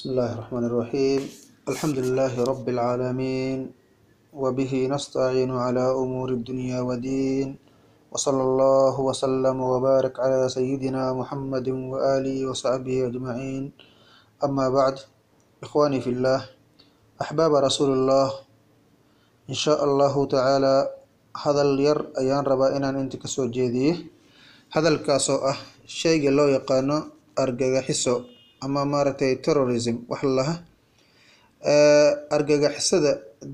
بسم 0.00 0.16
الله 0.16 0.32
الرحمن 0.32 0.64
الرحيم 0.64 1.20
الحمد 1.68 1.98
لله 2.08 2.32
رب 2.32 2.66
العالمين 2.72 3.58
وبه 4.32 4.72
نستعين 4.88 5.52
على 5.52 5.84
أمور 5.92 6.28
الدنيا 6.40 6.80
والدين 6.80 7.48
وصلى 8.08 8.42
الله 8.48 8.94
وسلم 9.00 9.56
وبارك 9.60 10.14
على 10.24 10.48
سيدنا 10.48 11.12
محمد 11.12 11.68
وآله 11.92 12.36
وصحبه 12.48 13.12
أجمعين 13.12 13.72
أما 14.40 14.66
بعد 14.72 14.96
إخواني 15.68 16.00
في 16.00 16.16
الله 16.16 16.48
أحباب 17.20 17.52
رسول 17.68 17.92
الله 17.92 18.28
إن 19.52 19.56
شاء 19.64 19.84
الله 19.84 20.14
تعالى 20.26 20.76
هذا 21.44 21.62
الير 21.62 21.98
أيان 22.16 22.48
ربا 22.48 22.72
إنان 22.72 22.96
أنت 22.96 23.20
كسو 23.20 23.52
جيديه 23.52 24.00
هذا 24.72 24.88
الكاسو 24.88 25.36
أه 25.44 25.56
شيء 25.84 26.24
لو 26.32 26.48
يقانو 26.56 26.98
أرجع 27.36 27.84
حسو 27.84 28.39
ama 28.64 28.80
maaragtay 28.92 29.32
terrorism 29.44 29.96
wax 30.10 30.22
laha. 30.38 30.54
Argagixisada 32.36 33.12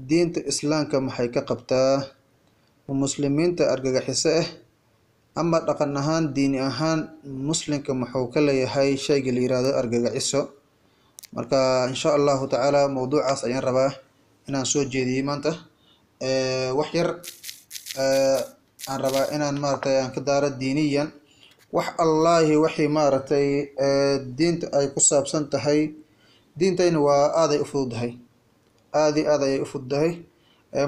diinta 0.08 0.40
islaamka 0.50 0.96
maxay 1.06 1.28
ka 1.34 1.40
qabtaa? 1.50 1.94
Muslimiinta 3.02 3.62
argagaxiso 3.74 4.30
ah 4.40 4.46
ama 5.40 5.58
dhaqan 5.66 5.90
ahaan 6.00 6.24
diini 6.36 6.58
ahaan 6.70 7.00
muslimka 7.48 7.90
muxuu 8.00 8.26
ka 8.32 8.40
leeyahay 8.46 8.90
shayga 9.04 9.30
la 9.34 9.40
yiraahdo 9.44 9.70
argagaxiso? 9.80 10.40
Marka 11.34 11.58
insha 11.90 12.08
allahu 12.18 12.44
tacaala 12.52 12.80
mowduucaas 12.96 13.40
ayaan 13.46 13.64
rabaa 13.68 13.90
inaan 14.48 14.66
soo 14.72 14.84
jeediyey 14.92 15.22
maanta. 15.28 15.52
Wax 16.78 16.88
yar 16.98 17.08
aan 18.90 18.98
rabaa 19.04 19.26
inaan 19.34 19.56
maaragtay 19.62 19.96
aan 20.00 20.10
ka 20.14 20.20
daaro 20.28 20.48
diiniyan 20.60 21.08
wax 21.72 21.88
allaahi 21.98 22.56
waxay 22.64 22.88
maaragtay 22.88 23.46
diinta 24.38 24.66
ay 24.78 24.86
ku 24.94 25.00
saabsan 25.00 25.44
tahay 25.52 25.94
diintayna 26.58 26.98
waa 27.00 27.32
aaday 27.42 27.60
u 27.60 27.66
fududahay. 27.72 28.12
Aada 28.94 29.18
i 29.20 29.24
aad 29.26 29.42
ayay 29.46 29.60
u 29.60 29.66
fududahay 29.72 30.12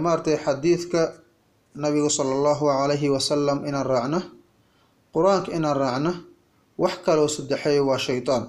maaragtay 0.04 0.36
xadiidka 0.44 1.00
nabiga 1.82 2.10
sala 2.10 2.32
allahu 2.36 2.64
calayhi 2.72 3.08
wasalam 3.16 3.58
inaan 3.68 3.86
raacno 3.92 4.20
qur'aanka 5.14 5.50
inaan 5.56 5.76
raacno 5.82 6.12
wax 6.82 6.94
kaloo 7.06 7.28
saddexeeya 7.28 7.82
waa 7.88 7.98
shaytaan. 8.06 8.44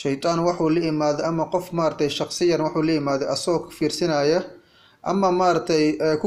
Shaytaan 0.00 0.38
waxuu 0.46 0.68
la 0.74 0.80
imaaday 0.90 1.24
ama 1.30 1.44
qof 1.52 1.66
maaragtay 1.72 2.08
shaksiyan 2.18 2.60
waxuu 2.66 2.82
la 2.86 2.92
imaaday 3.00 3.28
asagoo 3.34 3.60
ka 3.66 3.70
fiirsinaya 3.76 4.38
ama 5.02 5.28
maaragtay 5.40 5.84
ku 6.20 6.26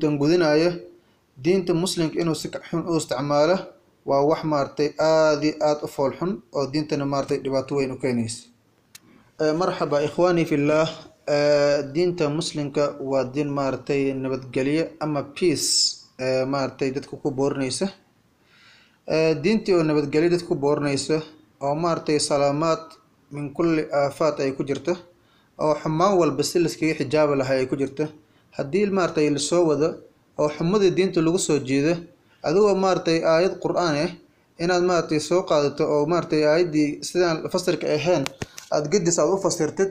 gangudinaya 0.00 0.70
diinta 1.44 1.72
muslimka 1.74 2.16
inuu 2.20 2.34
si 2.40 2.48
xun 2.68 2.82
u 2.88 2.96
isticmaalo 2.96 3.56
waa 4.08 4.22
wax 4.30 4.40
maaragtay 4.52 4.88
aada 4.98 5.48
aada 5.68 5.82
u 5.86 5.88
fool 5.94 6.12
xun 6.18 6.32
oo 6.56 6.66
diintana 6.72 7.04
maaragtay 7.12 7.38
dhibaato 7.44 7.72
weyn 7.78 7.92
u 7.92 7.98
keenaysa. 8.02 8.42
Marxaba 9.60 9.96
ikhwaani 10.06 10.44
fillah 10.50 10.88
diinta 11.94 12.24
muslimka 12.38 12.84
waa 13.10 13.24
diin 13.34 13.50
maaragtay 13.58 14.02
nabadgelyo 14.22 14.84
ama 15.04 15.22
peace 15.36 15.68
maaragtay 16.52 16.90
dadka 16.96 17.14
ku 17.22 17.30
boorinaysa 17.38 17.86
diintii 19.42 19.74
oo 19.74 19.82
nabadgelyo 19.88 20.28
dadka 20.30 20.48
ku 20.48 20.54
boorinaysa 20.54 21.16
oo 21.64 21.74
maaragtay 21.74 22.18
salaamaad 22.28 22.82
min 23.34 23.46
kulli 23.56 23.82
aafaat 23.92 24.36
ay 24.40 24.52
ku 24.56 24.62
jirta 24.68 24.92
oo 25.58 25.74
xumaan 25.82 26.14
walba 26.18 26.42
si 26.42 26.58
laskaga 26.58 26.94
xijaabi 26.98 27.34
lahay 27.40 27.58
ay 27.60 27.66
ku 27.70 27.76
jirta. 27.76 28.04
Haddii 28.56 28.86
maaragtay 28.96 29.30
la 29.30 29.38
soo 29.38 29.62
wado 29.68 29.88
oo 30.38 30.48
xumadii 30.56 30.90
diinta 30.96 31.20
lagu 31.26 31.38
soo 31.38 31.58
jeedo 31.68 31.92
adigoo 32.46 32.74
maaragtay 32.84 33.18
aayad 33.32 33.54
qur'aan 33.64 33.94
ah 34.04 34.10
inaad 34.62 34.82
maaragtay 34.90 35.20
soo 35.28 35.42
qaadato 35.50 35.82
oo 35.94 36.02
maaragtay 36.12 36.42
aayaddii 36.52 36.88
sidaan 37.08 37.36
fasirka 37.52 37.86
ahayn 37.96 38.24
aada 38.74 38.86
gedis 38.92 39.16
aada 39.20 39.32
u 39.36 39.38
fasirtid 39.46 39.90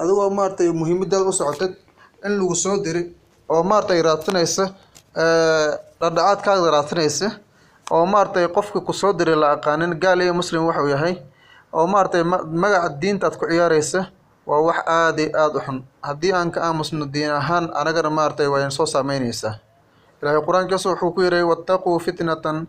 adigoo 0.00 0.28
maaragtay 0.38 0.68
muhiimadaada 0.80 1.24
u 1.30 1.32
socotid 1.40 1.72
in 2.26 2.32
lagu 2.38 2.54
soo 2.64 2.76
diri 2.84 3.02
oo 3.52 3.62
maaragtay 3.70 4.00
raadsanaysa 4.06 4.64
dhadhacaadkaada 6.00 6.70
raadsanaysa 6.76 7.28
oo 7.94 8.04
maaragtay 8.12 8.46
qofka 8.56 8.78
ku 8.86 8.92
soo 9.00 9.12
diri 9.18 9.34
la 9.42 9.48
aqaanin 9.56 9.92
gaal 10.02 10.20
iyo 10.24 10.34
muslim 10.40 10.62
waxuu 10.68 10.88
yahay 10.94 11.14
oo 11.76 11.86
maaragtay 11.92 12.22
magaca 12.62 12.88
diinta 13.00 13.24
aad 13.28 13.36
ku 13.40 13.44
ciyaaraysa 13.50 14.00
waa 14.48 14.60
wax 14.68 14.78
aada 14.86 15.22
aada 15.42 15.58
u 15.58 15.62
xun. 15.66 15.78
Haddii 16.08 16.32
aan 16.38 16.50
ka 16.54 16.60
aamusno 16.66 17.04
diin 17.14 17.30
ahaan 17.30 17.64
anagana 17.80 18.10
maaragtay 18.10 18.46
waa 18.52 18.70
soo 18.70 18.86
saameynaysaa 18.94 19.54
ilaahay 20.22 20.40
qur'aankiisu 20.46 20.88
wuxuu 20.90 21.10
ku 21.14 21.22
yihi 21.22 21.42
wattaquu 21.42 21.98
fitnatan 22.00 22.66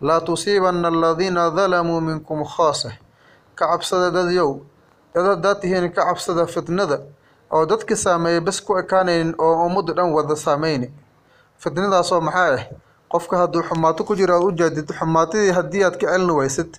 laa 0.00 0.20
tusiibana 0.20 0.88
aladiina 0.88 1.50
dalamuu 1.50 2.00
minkum 2.00 2.44
khaasa. 2.44 2.90
Ka 3.54 3.66
cabsada 3.66 4.10
dadyow 4.10 4.60
dad 5.14 5.24
haddaad 5.26 5.60
tihiin 5.60 5.92
ka 5.92 6.02
cabsada 6.04 6.46
fitnada 6.46 7.00
oo 7.50 7.66
dadki 7.66 7.96
saameeyay 7.96 8.40
bes 8.40 8.60
ku 8.60 8.78
ekaanaynin 8.78 9.34
oo 9.38 9.66
ummadda 9.66 9.92
dhan 9.94 10.12
wada 10.12 10.36
saameyni. 10.36 10.88
Fitnadaasoo 11.58 12.20
maxaa 12.20 12.54
ah 12.54 12.62
qofka 13.08 13.36
hadduu 13.36 13.62
xumaato 13.62 14.04
ku 14.04 14.16
jiro 14.16 14.34
aad 14.36 14.44
u 14.44 14.52
jaadid 14.56 14.88
xumaatadii 14.98 15.50
haddii 15.52 15.84
aad 15.84 15.96
ka 16.00 16.06
celini 16.10 16.32
waysid 16.32 16.78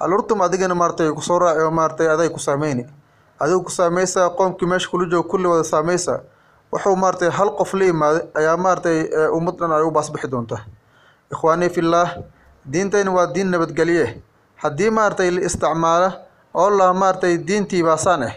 alurtum 0.00 0.40
adigana 0.42 0.74
maaratay 0.74 1.10
ku 1.12 1.22
soo 1.22 1.38
raaci 1.38 1.60
oo 1.60 1.70
maaratay 1.70 2.08
aday 2.08 2.28
ku 2.28 2.38
saameyni. 2.38 2.86
Adigu 3.40 3.62
ku 3.64 3.70
saameysaa 3.70 4.30
qoomkii 4.30 4.66
meesha 4.68 4.88
kula 4.90 5.06
jooga 5.10 5.28
kulli 5.28 5.46
wada 5.46 5.64
saameysaa 5.64 6.20
wuxuu 6.72 6.96
maaratay 6.96 7.30
hal 7.30 7.50
qof 7.58 7.74
la 7.74 7.84
imaaday 7.92 8.22
ayaa 8.38 8.56
maaratay 8.56 8.98
ummad 9.36 9.56
dhan 9.60 9.72
ay 9.72 9.82
u 9.82 9.90
baasbixi 9.90 10.28
doontaa 10.32 10.62
ikhwaanii 11.32 11.68
fillaah 11.76 12.08
diintayna 12.72 13.10
waa 13.16 13.26
diin 13.34 13.48
nabadgelye. 13.50 14.22
Haddii 14.62 14.90
maaratay 14.90 15.30
la 15.30 15.40
isticmaalo 15.48 16.08
oo 16.54 16.70
la 16.70 16.92
maaratay 16.94 17.38
diintii 17.38 17.82
baasaan 17.82 18.22
ah 18.22 18.34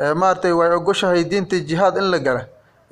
ee 0.00 0.14
maaratay 0.14 0.52
way 0.52 0.70
ogoshahay 0.76 1.24
diintii 1.24 1.60
jihaad 1.68 1.96
in 1.96 2.10
la 2.10 2.18
gala 2.18 2.42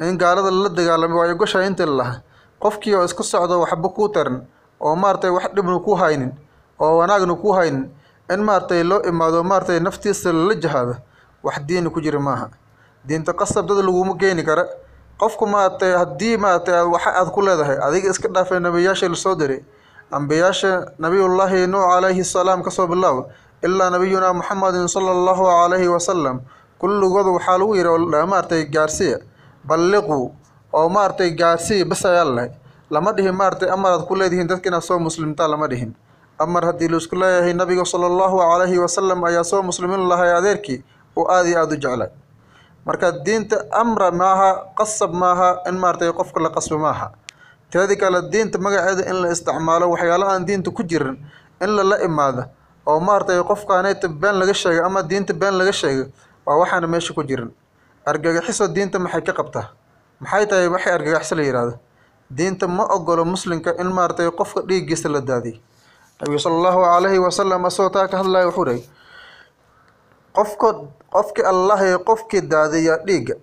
in 0.01 0.17
gaalada 0.19 0.51
lala 0.51 0.69
dagaalamo 0.69 1.19
way 1.21 1.31
ogoshahay 1.33 1.67
inta 1.67 1.87
la 1.87 1.93
laha 2.01 2.15
qofkii 2.63 2.95
oo 2.95 3.05
isku 3.05 3.23
socdo 3.23 3.61
waxba 3.61 3.89
kuu 3.89 4.09
tarin 4.09 4.39
oo 4.81 4.97
maaratay 4.97 5.31
wax 5.31 5.47
dhibna 5.55 5.79
ku 5.79 5.95
haynin 5.95 6.33
oo 6.81 6.97
wanaagna 6.99 7.35
ku 7.35 7.53
haynin 7.53 7.91
in 8.33 8.41
maaratay 8.49 8.83
loo 8.83 9.03
imaado 9.11 9.43
maaratay 9.45 9.81
naftiisa 9.81 10.33
lala 10.33 10.55
jihaado 10.55 10.95
wax 11.43 11.57
diini 11.67 11.91
ku 11.91 12.01
jira 12.01 12.21
maaha 12.21 12.49
diinta 13.09 13.33
qasab 13.33 13.67
dad 13.69 13.81
laguma 13.87 14.15
geeni 14.21 14.43
kara 14.45 14.65
qofku 15.21 15.47
maaragtay 15.47 15.93
haddii 16.01 16.37
maaragtay 16.37 16.83
waxa 16.95 17.11
aad 17.21 17.29
ku 17.35 17.41
leedahay 17.43 17.77
adiga 17.87 18.11
iska 18.11 18.29
dhaafay 18.29 18.61
nabiyaasha 18.61 19.09
la 19.09 19.17
soo 19.17 19.35
diray. 19.35 19.61
Ambiyaasha 20.11 20.71
nabiyullaahi 20.99 21.67
nuux 21.71 21.85
calayhi 21.87 22.25
salaam 22.25 22.63
ka 22.67 22.71
soo 22.71 22.87
bilaabo 22.87 23.31
ilaa 23.63 23.91
nabiyunaa 23.95 24.33
muxamedin 24.35 24.89
sala 24.89 25.11
allahu 25.15 25.45
calayhi 25.47 25.87
wasalam 25.89 26.41
kulligooda 26.81 27.31
waxaa 27.37 27.59
lagu 27.59 27.75
yihi 27.77 27.87
oo 27.87 28.27
maaragtay 28.27 28.65
gaarsiya 28.67 29.19
balliquu 29.65 30.33
oo 30.73 30.89
maaragtay 30.89 31.31
gaarsiya 31.31 31.85
ayaa 31.87 32.25
lalahay 32.25 32.51
lama 32.91 33.13
dhihin 33.13 33.35
maaragtay 33.41 33.71
amar 33.71 33.93
aad 33.93 34.05
ku 34.09 34.15
leedihiin 34.19 34.49
dadka 34.51 34.67
inaad 34.69 34.83
soo 34.83 34.99
muslimtaa 34.99 35.47
lama 35.49 35.69
dhihin. 35.71 35.95
Amar 36.41 36.65
haddii 36.65 36.89
la 36.89 36.97
isku 36.99 37.15
leeyahay 37.17 37.53
nabiga 37.55 37.85
sala 37.85 38.07
allahu 38.11 38.41
calayhi 38.43 38.79
wasalam 38.83 39.21
ayaa 39.25 39.45
soo 39.45 39.63
muslimin 39.63 40.09
lahay 40.11 40.33
adeerkii 40.39 40.83
oo 41.17 41.29
aada 41.31 41.49
iyo 41.49 41.59
aada 41.63 41.75
u 41.75 41.79
jeclay 41.79 42.09
marka 42.87 43.13
diinta 43.27 43.57
amra 43.83 44.11
maaha 44.11 44.51
qasab 44.79 45.13
maaha 45.23 45.49
in 45.69 45.77
maaratay 45.83 46.13
qofka 46.13 46.41
la 46.41 46.51
qasbo 46.51 46.79
maaha. 46.79 47.07
Teedi 47.71 47.97
kale 47.97 48.19
diinta 48.33 48.59
magaceeda 48.59 49.05
in 49.11 49.17
la 49.23 49.29
isticmaalo 49.35 49.87
waxyaalo 49.95 50.27
aan 50.33 50.45
diinta 50.47 50.71
ku 50.71 50.83
jirin 50.83 51.17
in 51.61 51.71
lala 51.77 51.97
imaado 52.09 52.43
oo 52.87 52.99
maaratay 53.01 53.39
qofkaaneyta 53.51 54.09
been 54.09 54.37
laga 54.41 54.55
sheegay 54.55 54.83
ama 54.85 55.03
diinta 55.03 55.33
been 55.33 55.55
laga 55.59 55.73
sheegay 55.73 56.07
waa 56.47 56.57
waxaana 56.61 56.87
meesha 56.87 57.15
ku 57.15 57.23
jirin. 57.23 57.51
Argagaxiso 58.07 58.67
diinta 58.75 58.99
maxay 58.99 59.23
ka 59.23 59.33
qabtaa? 59.33 59.67
Maxay 60.21 60.47
tahay 60.51 60.69
waxay 60.69 60.93
argagaxiso 60.99 61.35
la 61.37 61.43
yihahdo 61.43 61.75
diinta 62.31 62.67
ma 62.67 62.85
ogolo 62.97 63.25
muslimka 63.25 63.75
in 63.79 63.89
maaratay 63.93 64.31
qofka 64.31 64.61
dhiiggiisa 64.69 65.09
la 65.09 65.21
daadiy 65.21 65.57
nabigu 66.21 66.39
sala 66.39 66.55
allahu 66.59 66.81
calayhi 66.87 67.19
wasalam 67.19 67.65
asagoo 67.67 67.91
taa 67.95 68.07
ka 68.09 68.17
hadlaya 68.21 68.47
wuxuu 68.49 68.65
dhahay 68.67 68.83
qofka 70.37 70.69
qofki 71.15 71.43
allahay 71.43 71.99
qofkii 72.09 72.41
daadiya 72.53 72.97
dhiigga 73.07 73.35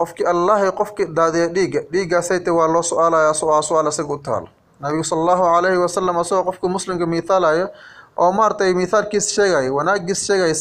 qofkii 0.00 0.26
allahay 0.32 0.70
qofkii 0.80 1.06
daadiya 1.18 1.46
dhiigga 1.54 1.80
dhiiggaasayte 1.92 2.50
waa 2.50 2.68
loo 2.74 2.82
su'aalaya 2.82 3.32
waa 3.50 3.62
su'aal 3.62 3.88
isaga 3.92 4.14
u 4.14 4.18
taalo 4.18 4.48
nabigu 4.80 5.04
sala 5.04 5.20
allahu 5.22 5.42
calayhi 5.54 5.78
wasalam 5.78 6.16
asagoo 6.22 6.44
qofka 6.48 6.68
muslimka 6.68 7.06
miithaalaya 7.06 7.68
oo 8.16 8.32
maaratay 8.32 8.74
miithaalkiisa 8.74 9.30
sheegaya 9.34 9.72
wanaagiisa 9.72 10.24
sheegaya 10.26 10.54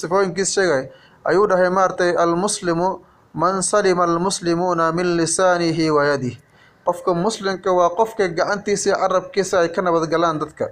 sifooyinkiisa 0.00 0.52
sheegaya 0.52 0.88
ayuu 1.24 1.46
dhahay 1.46 1.70
maaratay 1.70 2.10
almuslimu 2.16 2.88
man 3.34 3.62
salima 3.62 4.04
almuslimuuna 4.04 4.92
min 4.92 5.16
lisaanihi 5.16 5.90
wa 5.90 6.04
yadih 6.06 6.36
qofka 6.84 7.14
muslimka 7.14 7.72
waa 7.72 7.90
qofka 7.90 8.28
gacantiisa 8.28 8.90
iyo 8.90 8.96
carabkiisa 8.98 9.60
ay 9.60 9.68
ka 9.68 9.82
nabadgalaan 9.82 10.38
dadka. 10.40 10.68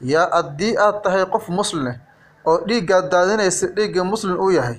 Yaa 0.00 0.28
haddii 0.30 0.76
aad 0.76 1.00
tahay 1.02 1.24
qof 1.26 1.48
muslime 1.48 1.96
oo 2.46 2.58
dhiiggaad 2.68 3.10
daadinaysid 3.10 3.74
dhiigga 3.76 4.04
muslim 4.04 4.38
uu 4.40 4.50
yahay 4.50 4.78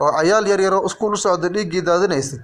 oo 0.00 0.10
cayaal 0.16 0.46
yaryaroo 0.46 0.86
iskuul 0.86 1.12
u 1.14 1.16
socda 1.16 1.48
dhiiggii 1.48 1.82
daadinaysid. 1.82 2.40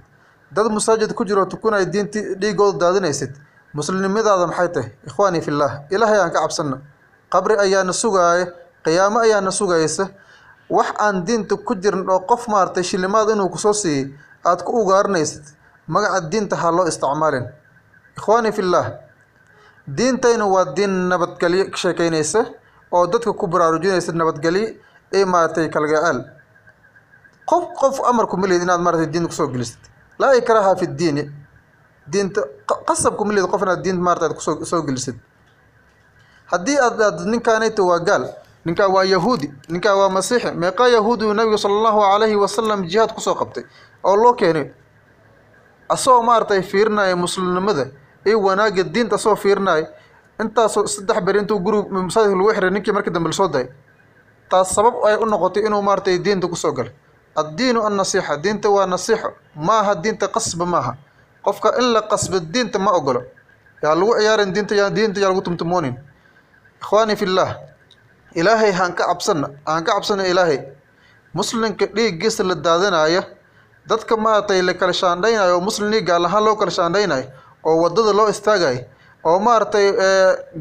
Dad 0.51 0.67
masaajid 0.71 1.13
ku 1.13 1.25
jiroo 1.25 1.45
tukunay 1.45 1.85
diintii 1.85 2.35
dhiigooda 2.41 2.79
daadinaysid. 2.79 3.31
Muslimnimadaada 3.73 4.47
maxay 4.47 4.67
tahay? 4.71 4.89
Ikhwaanii 5.07 5.41
fillaah 5.41 5.73
ilaahay 5.91 6.19
aan 6.19 6.31
ka 6.31 6.39
cabsana 6.41 6.77
qabri 7.29 7.55
ayaana 7.59 7.93
sugaaya 7.93 8.45
qiyaamo 8.83 9.19
ayaana 9.19 9.51
sugaysa. 9.51 10.07
Wax 10.69 10.87
aan 10.99 11.25
diinta 11.25 11.55
ku 11.57 11.75
jirin 11.75 12.09
oo 12.09 12.19
qof 12.19 12.47
maaragtay 12.47 12.83
shilimaad 12.83 13.29
inuu 13.29 13.49
ku 13.49 13.57
soo 13.57 13.73
siiyey 13.73 14.13
aada 14.45 14.63
ku 14.63 14.71
ugaarinaysid 14.81 15.43
magaca 15.87 16.21
diinta 16.31 16.55
ha 16.55 16.71
loo 16.71 16.87
isticmaalin. 16.87 17.45
Ikhwaani 18.17 18.51
fillaah 18.51 18.87
diintayna 19.87 20.45
waa 20.47 20.65
diin 20.75 21.09
nabadgelyo 21.09 21.65
ka 21.71 21.77
sheekeynaysa 21.77 22.45
oo 22.91 23.07
dadka 23.07 23.33
ku 23.33 23.47
baraarujinaysa 23.47 24.11
nabadgelyo 24.13 24.67
ee 25.13 25.25
maaragtay 25.25 25.69
kalgaceel 25.69 26.19
qof 27.45 27.63
qof 27.79 27.95
amarku 28.09 28.37
ma 28.37 28.47
lihid 28.47 28.63
inaad 28.63 28.81
maaragtay 28.81 29.07
diinta 29.11 29.29
ku 29.29 29.35
soo 29.35 29.47
gelisid 29.47 29.79
laa 30.19 30.33
ikraha 30.35 30.75
fi 30.75 30.87
ddiini 30.87 31.23
diinta 32.07 32.41
qasabku 32.87 33.25
ma 33.25 33.33
lihid 33.33 33.49
qof 33.51 33.61
inaad 33.61 33.81
diinta 33.83 34.01
maarata 34.01 34.25
aad 34.25 34.33
ku 34.35 34.41
soo 34.41 34.65
soo 34.65 34.81
gelisid 34.81 35.15
haddii 36.51 36.77
aad 36.79 37.01
aad 37.01 37.19
ninkaanayta 37.25 37.83
waa 37.83 37.99
gaal 37.99 38.25
ninkaa 38.65 38.87
waa 38.89 39.03
yahuudi 39.03 39.53
ninkaa 39.69 39.95
waa 39.95 40.09
masiixi 40.09 40.51
meeqaa 40.51 40.87
yahuudi 40.87 41.33
nabiga 41.33 41.57
sala 41.57 41.73
allahu 41.77 41.99
calayhi 42.01 42.35
wasalam 42.35 42.85
jihaad 42.89 43.13
ku 43.13 43.21
soo 43.21 43.35
qabtay 43.35 43.63
oo 44.03 44.15
loo 44.15 44.33
keenay 44.33 44.71
asagoo 45.89 46.21
maaragtay 46.23 46.61
fiirinaya 46.61 47.15
muslimnimada 47.15 47.87
iyo 48.25 48.41
wanaagga 48.41 48.83
diinta 48.83 49.15
asagoo 49.15 49.35
fiirinaya 49.37 49.87
intaasoo 50.41 50.87
saddex 50.87 51.19
beri 51.25 51.39
intuu 51.39 51.59
guriga 51.59 51.89
masaajidka 51.89 52.35
lagu 52.37 52.51
xiray 52.55 52.71
ninkii 52.71 52.91
markii 52.95 53.13
dambe 53.13 53.29
la 53.29 53.35
soo 53.39 53.47
dayay 53.47 53.67
taas 54.49 54.69
sabab 54.75 54.95
ay 55.07 55.15
u 55.15 55.25
noqotay 55.25 55.63
inuu 55.67 55.81
maaragtay 55.81 56.17
diinta 56.19 56.47
ku 56.47 56.55
soo 56.55 56.71
galay. 56.71 56.91
Addiinu 57.35 57.81
annasiixa 57.87 58.37
diinta 58.43 58.69
waa 58.69 58.85
nasiixo. 58.85 59.29
Maaha 59.55 59.95
diinta 59.95 60.27
qasba 60.27 60.65
maaha. 60.65 60.95
Qofka 61.43 61.69
in 61.79 61.91
la 61.93 62.01
qasbo 62.01 62.39
diinta 62.39 62.79
ma 62.79 62.91
ogolo. 62.91 63.21
Yaa 63.83 63.95
lagu 63.95 64.13
ciyaarin 64.19 64.53
diinta 64.53 64.75
yaa 64.75 64.89
diinta 64.89 65.19
yaa 65.19 65.29
lagu 65.29 65.41
tumtumoonin. 65.41 65.95
Ikhwaani 66.81 67.15
fillaah 67.15 67.57
ilaahay 68.35 68.71
haan 68.71 68.93
ka 68.95 69.03
cabsana 69.07 69.49
aan 69.67 69.83
ka 69.83 69.91
cabsana 69.93 70.23
ilaahay. 70.27 70.59
Muslimka 71.33 71.85
dhiiggiisa 71.91 72.43
la 72.43 72.55
daadanayo 72.55 73.23
dadka 73.87 74.15
maaragtay 74.17 74.61
la 74.61 74.73
kala 74.73 74.93
shaandhaynayo 74.93 75.57
oo 75.57 75.61
muslim 75.61 75.91
dhiig 75.91 76.05
gaal 76.07 76.25
ahaan 76.25 76.43
loo 76.45 76.55
kala 76.55 76.71
shaandhaynayo 76.71 77.25
oo 77.65 77.81
waddada 77.83 78.13
loo 78.13 78.29
istaagayo 78.29 78.85
oo 79.25 79.39
maaragtay 79.39 79.85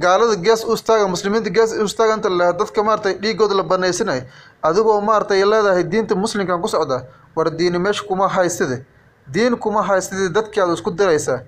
gaalada 0.05 0.37
gees 0.37 0.65
u 0.65 0.73
istaaga 0.75 1.07
muslimiinta 1.09 1.51
gees 1.51 1.73
u 1.73 1.85
istaaga 1.85 2.15
inta 2.15 2.29
dadka 2.61 2.83
maaragtay 2.83 3.15
dhiigooda 3.23 3.55
la 3.55 3.63
banaysanayo 3.63 4.23
adigoo 4.63 5.01
maaragtay 5.01 5.45
leedahay 5.45 5.85
diinta 5.85 6.15
muslimkan 6.15 6.61
ku 6.63 6.69
socda 6.69 7.05
war 7.37 7.51
diini 7.51 7.79
meesha 7.79 8.05
kuma 8.09 8.29
hayside 8.29 8.85
diin 9.33 9.57
kuma 9.57 9.83
hayside 9.83 10.29
dadkaad 10.33 10.71
isku 10.73 10.91
diraysaa. 10.91 11.41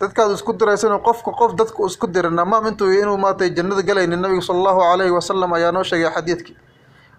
Dadkaad 0.00 0.30
isku 0.34 0.52
diraysana 0.52 0.98
qofka 0.98 1.30
qof 1.38 1.54
dadka 1.54 1.86
isku 1.86 2.06
dira 2.06 2.30
namaam 2.30 2.66
intuu 2.66 2.90
inuu 2.92 3.16
maaragtay 3.16 3.50
jannada 3.54 3.82
galaynin 3.82 4.20
nabiga 4.20 4.42
sala 4.42 4.58
allahu 4.58 4.80
calayhi 4.80 5.12
wasalam 5.14 5.52
ayaa 5.52 5.72
noo 5.72 5.82
sheegay 5.82 6.10
xadiidkii 6.14 6.56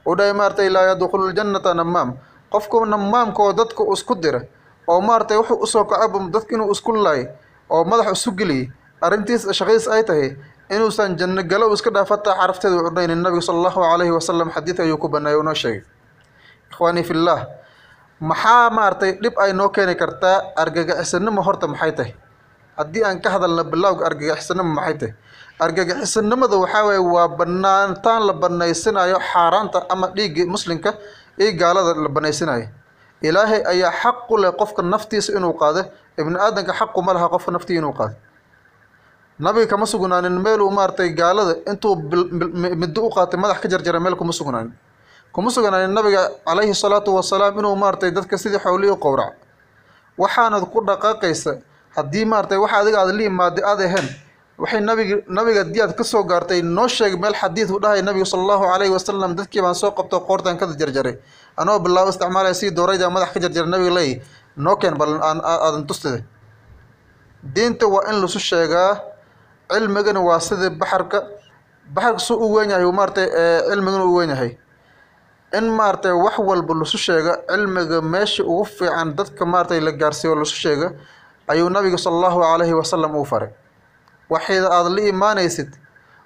uu 0.07 0.15
dhahay 0.15 0.33
maaragtay 0.33 0.69
laa 0.69 0.83
yadkhulu 0.91 1.31
ljannata 1.31 1.73
namaam 1.73 2.13
qofka 2.51 2.85
namaamka 2.85 3.43
oo 3.43 3.53
dadka 3.53 3.83
isku 3.93 4.15
dira 4.15 4.41
oo 4.87 5.01
maaragtay 5.01 5.37
wuxuu 5.37 5.57
u 5.63 5.67
soo 5.67 5.83
kacaba 5.85 6.19
dadka 6.35 6.55
inuu 6.55 6.71
isku 6.71 6.91
laayo 6.95 7.27
oo 7.69 7.83
madax 7.85 8.11
isu 8.19 8.31
geliyay 8.31 8.69
arrintiis 9.01 9.43
shaqadiis 9.51 9.87
ay 9.91 10.03
tahay 10.03 10.29
inuusan 10.71 11.15
janno 11.19 11.43
galo 11.43 11.73
iska 11.73 11.89
dhaaf 11.91 12.09
hataa 12.09 12.35
carafteeda 12.39 12.77
u 12.79 12.89
dhaynin 12.95 13.21
nabiga 13.21 13.41
sala 13.41 13.57
allahu 13.59 13.79
calayhi 13.83 14.13
wasalam 14.17 14.49
xadiid 14.55 14.77
ayuu 14.81 14.97
ku 14.97 15.07
baneeyay 15.09 15.43
noo 15.43 15.53
sheegay. 15.53 15.83
Ikhwaanii 16.71 17.03
fillaah 17.03 17.41
maxaa 18.19 18.69
maaragtay 18.69 19.11
dhib 19.21 19.35
ay 19.39 19.53
noo 19.53 19.69
keeni 19.69 19.95
kartaa 19.95 20.55
argagaxisanimo 20.55 21.41
horta 21.47 21.67
maxay 21.67 21.91
tahay? 21.91 22.13
Haddii 22.77 23.03
aan 23.07 23.19
ka 23.21 23.29
hadalna 23.29 23.63
bilowga 23.63 24.05
argagaxisanimo 24.09 24.71
maxay 24.79 24.95
tahay? 24.97 25.13
Argagaxisanimada 25.59 26.55
waxaa 26.63 26.83
weeye 26.87 26.99
waa 27.15 27.27
banaantaan 27.39 28.21
la 28.27 28.33
banaysanayo 28.33 29.19
xaaraanta 29.31 29.79
ama 29.93 30.07
dhiigga 30.15 30.43
muslimka 30.47 30.91
iyo 31.39 31.51
gaalada 31.59 31.93
la 32.05 32.09
banaysanayo 32.09 32.67
ilaahay 33.21 33.61
ayaa 33.71 33.91
xaq 34.01 34.27
u 34.29 34.37
leh 34.41 34.51
qofka 34.59 34.81
naftiisa 34.83 35.29
inuu 35.37 35.53
qaado 35.61 35.81
ibni 36.19 36.35
aadanka 36.39 36.73
xaqu 36.79 36.99
ma 37.05 37.13
laha 37.15 37.27
qofka 37.33 37.51
naftii 37.55 37.77
inuu 37.79 37.93
qaado 37.99 38.15
nabiga 39.39 39.67
kama 39.67 39.85
sugnaanin 39.85 40.35
meeluu 40.45 40.71
maaragtay 40.71 41.09
gaalada 41.19 41.53
intuu 41.71 41.95
middo 42.81 43.01
u 43.07 43.09
qaatay 43.15 43.39
madax 43.39 43.59
ka 43.61 43.67
jarjara 43.67 43.99
meel 43.99 44.15
kuma 44.15 44.31
sugnaanin. 44.33 44.71
Kuma 45.33 45.49
sugnaanin 45.51 45.91
nabiga 45.93 46.21
calayhi 46.47 46.73
salaatu 46.83 47.15
wasalaam 47.15 47.59
inuu 47.59 47.75
maaragtay 47.75 48.11
dadka 48.11 48.37
sidii 48.37 48.59
xoolihii 48.63 48.93
u 48.95 48.97
qowrac. 48.97 49.33
Waxaanad 50.17 50.63
ku 50.71 50.79
dhaqaaqaysa 50.87 51.51
haddii 51.95 52.25
maaragtay 52.25 52.57
waxa 52.57 52.77
adiga 52.81 52.97
aad 53.03 53.11
la 53.17 53.23
imaada 53.23 53.61
aad 53.71 53.81
ahayn 53.87 54.07
waxay 54.57 54.79
nabiga 54.81 55.15
nabiga 55.27 55.59
haddii 55.63 55.81
aad 55.83 55.93
ka 55.99 56.03
soo 56.03 56.23
gaartay 56.23 56.61
noo 56.61 56.87
sheegay 56.87 57.19
meel 57.19 57.35
xadiid 57.35 57.69
u 57.75 57.79
dhahay 57.83 58.01
nabiga 58.01 58.25
sala 58.25 58.41
allahu 58.43 58.63
calayhi 58.71 58.93
wasalam 58.95 59.35
dadkii 59.35 59.61
baan 59.61 59.75
soo 59.75 59.91
qabto 59.91 60.19
qoortan 60.27 60.55
ka 60.57 60.65
jarjaray 60.79 61.15
anoo 61.59 61.79
bilaabo 61.83 62.09
isticmaalaya 62.15 62.53
sidii 62.55 62.75
doorayda 62.75 63.09
madax 63.11 63.29
ka 63.35 63.39
jarjaray 63.43 63.67
nabiga 63.73 63.91
leeyahy 63.97 64.21
noo 64.55 64.75
keen 64.79 64.95
bal 64.95 65.11
aadan 65.21 65.83
tustida 65.87 66.19
diinta 67.55 67.85
waa 67.93 68.07
in 68.11 68.21
lasu 68.23 68.39
sheegaa 68.39 68.91
cilmigana 69.71 70.19
waa 70.27 70.39
sida 70.39 70.69
baxarka 70.69 71.19
baxarka 71.95 72.19
suu 72.19 72.37
u 72.45 72.53
weyn 72.55 72.69
yahay 72.69 72.85
maaragtay 72.91 73.27
cilmigana 73.69 74.05
u 74.05 74.13
weyn 74.17 74.29
yahay. 74.29 74.51
In 75.57 75.65
maaragtay 75.77 76.11
wax 76.11 76.35
walba 76.39 76.73
lasu 76.73 76.97
sheega 76.97 77.33
cilmiga 77.49 78.01
meesha 78.01 78.43
ugu 78.43 78.65
fiican 78.65 79.15
dadka 79.17 79.45
maaragtay 79.45 79.79
la 79.79 79.91
gaarsiiyo 79.91 80.35
lasu 80.35 80.55
sheega 80.55 80.87
ayuu 81.47 81.69
nabiga 81.69 81.97
sala 81.97 82.15
allahu 82.17 82.39
calayhi 82.41 82.73
wasalam 82.73 83.15
uu 83.15 83.25
faray. 83.25 83.49
Waxayda 84.29 84.67
aada 84.71 84.89
la 84.89 85.01
imaanaysid 85.01 85.69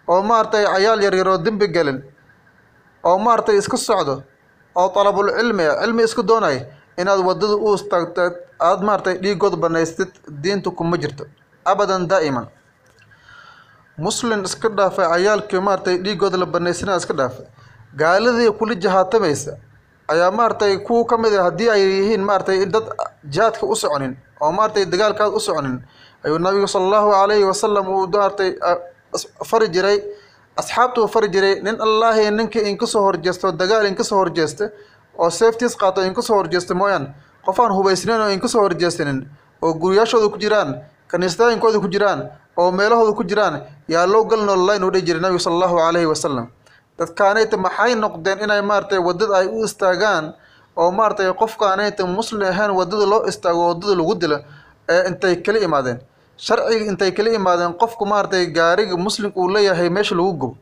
oo 0.07 0.21
maaragtay 0.23 0.63
cayaal 0.65 1.01
yaryar 1.03 1.27
oo 1.27 1.37
dembi 1.37 1.67
gelin 1.67 1.99
oo 3.03 3.17
maaragtay 3.19 3.57
iska 3.57 3.77
socdo 3.77 4.23
oo 4.75 4.87
dalabul 4.95 5.29
cilmi 5.37 5.63
ah 5.63 5.75
cilmi 5.83 6.03
iska 6.03 6.23
doonaya 6.23 6.61
inaad 6.97 7.19
waddada 7.27 7.55
u 7.55 7.75
istaagto 7.75 8.21
aada 8.59 8.81
maaragtay 8.87 9.15
dhiigood 9.23 9.55
banaystid 9.63 10.09
diinta 10.43 10.69
kuma 10.71 10.97
jirto. 10.97 11.23
Abadan 11.65 12.07
daa'iman 12.07 12.47
muslin 14.05 14.43
iska 14.49 14.69
dhaafay 14.77 15.05
cayaalkii 15.13 15.59
maaragtay 15.67 15.97
dhiigooda 16.03 16.37
la 16.37 16.45
banaysanaa 16.45 16.97
iska 17.01 17.13
dhaafay. 17.19 17.45
Gaaladii 17.99 18.51
kula 18.59 18.75
jahaatamaysa 18.75 19.51
ayaa 20.07 20.31
maaragtay 20.31 20.77
kuwa 20.87 21.05
ka 21.05 21.17
mid 21.17 21.33
a 21.33 21.43
haddii 21.43 21.69
ay 21.69 21.81
yihiin 21.81 22.23
maaragtay 22.29 22.65
dad 22.65 22.85
jihaadka 23.33 23.65
u 23.65 23.75
soconin 23.75 24.13
oo 24.41 24.51
maaragtay 24.51 24.85
dagaalkaad 24.85 25.33
u 25.33 25.39
soconin 25.39 25.77
ayuu 26.25 26.39
nabigu 26.39 26.67
sala 26.67 26.85
allahu 26.85 27.11
calayhi 27.11 27.43
wasalam 27.43 27.87
uu 27.87 28.07
maaragtay 28.07 28.51
fari 29.49 29.67
jiray 29.75 29.97
asxaabtuu 30.57 31.07
fari 31.07 31.27
jiray 31.29 31.61
nin 31.65 31.75
allaahi 31.87 32.31
ninka 32.31 32.59
inkasoo 32.71 33.01
horjeesto 33.07 33.51
dagaal 33.51 33.85
inkasoo 33.91 34.17
horjeesta 34.21 34.69
oo 35.17 35.29
safeties 35.29 35.75
qaato 35.77 36.01
inkasoo 36.09 36.35
horjeesta 36.39 36.73
mooyaan 36.81 37.05
qof 37.45 37.59
aan 37.59 37.73
hubaysnayn 37.77 38.21
oo 38.21 38.29
inkasoo 38.29 38.61
horjeestanin 38.65 39.19
oo 39.61 39.73
guryaashooda 39.73 40.29
ku 40.33 40.37
jiraan 40.37 40.69
kaniisatooyinkooda 41.07 41.79
ku 41.79 41.87
jiraan 41.87 42.29
oo 42.59 42.71
meelahooda 42.77 43.13
ku 43.19 43.23
jiraan 43.23 43.55
yaa 43.93 44.05
loo 44.13 44.23
galnoo 44.31 44.55
layn 44.67 44.83
u 44.83 44.89
dhihi 44.93 45.05
jiray 45.07 45.21
nabigu 45.23 45.39
sala 45.39 45.55
allahu 45.55 45.75
calayhi 45.83 46.07
wasalam 46.13 46.47
dadkaanayta 46.99 47.57
maxay 47.65 47.95
noqdeen 47.95 48.39
inay 48.45 48.61
maaragtay 48.69 48.99
waddada 49.07 49.33
ay 49.39 49.47
u 49.47 49.63
istaagaan 49.67 50.25
oo 50.77 50.91
maaragtay 50.91 51.31
qofkaanayta 51.41 52.03
muslim 52.17 52.41
ahayn 52.51 52.71
waddada 52.79 53.05
loo 53.11 53.21
istaago 53.31 53.61
waddada 53.69 53.93
lagu 53.99 54.15
dilo 54.21 54.37
ee 54.93 55.01
intay 55.09 55.35
kala 55.45 55.59
imaadeen? 55.67 55.99
Sharciga 56.45 56.85
intay 56.91 57.11
kala 57.17 57.29
imaadeen 57.39 57.73
qofku 57.81 58.03
maaragtay 58.11 58.45
gaariga 58.57 58.95
muslimka 59.05 59.37
uu 59.39 59.49
leeyahay 59.55 59.89
meesha 59.89 60.15
lagu 60.15 60.33
gubo 60.41 60.55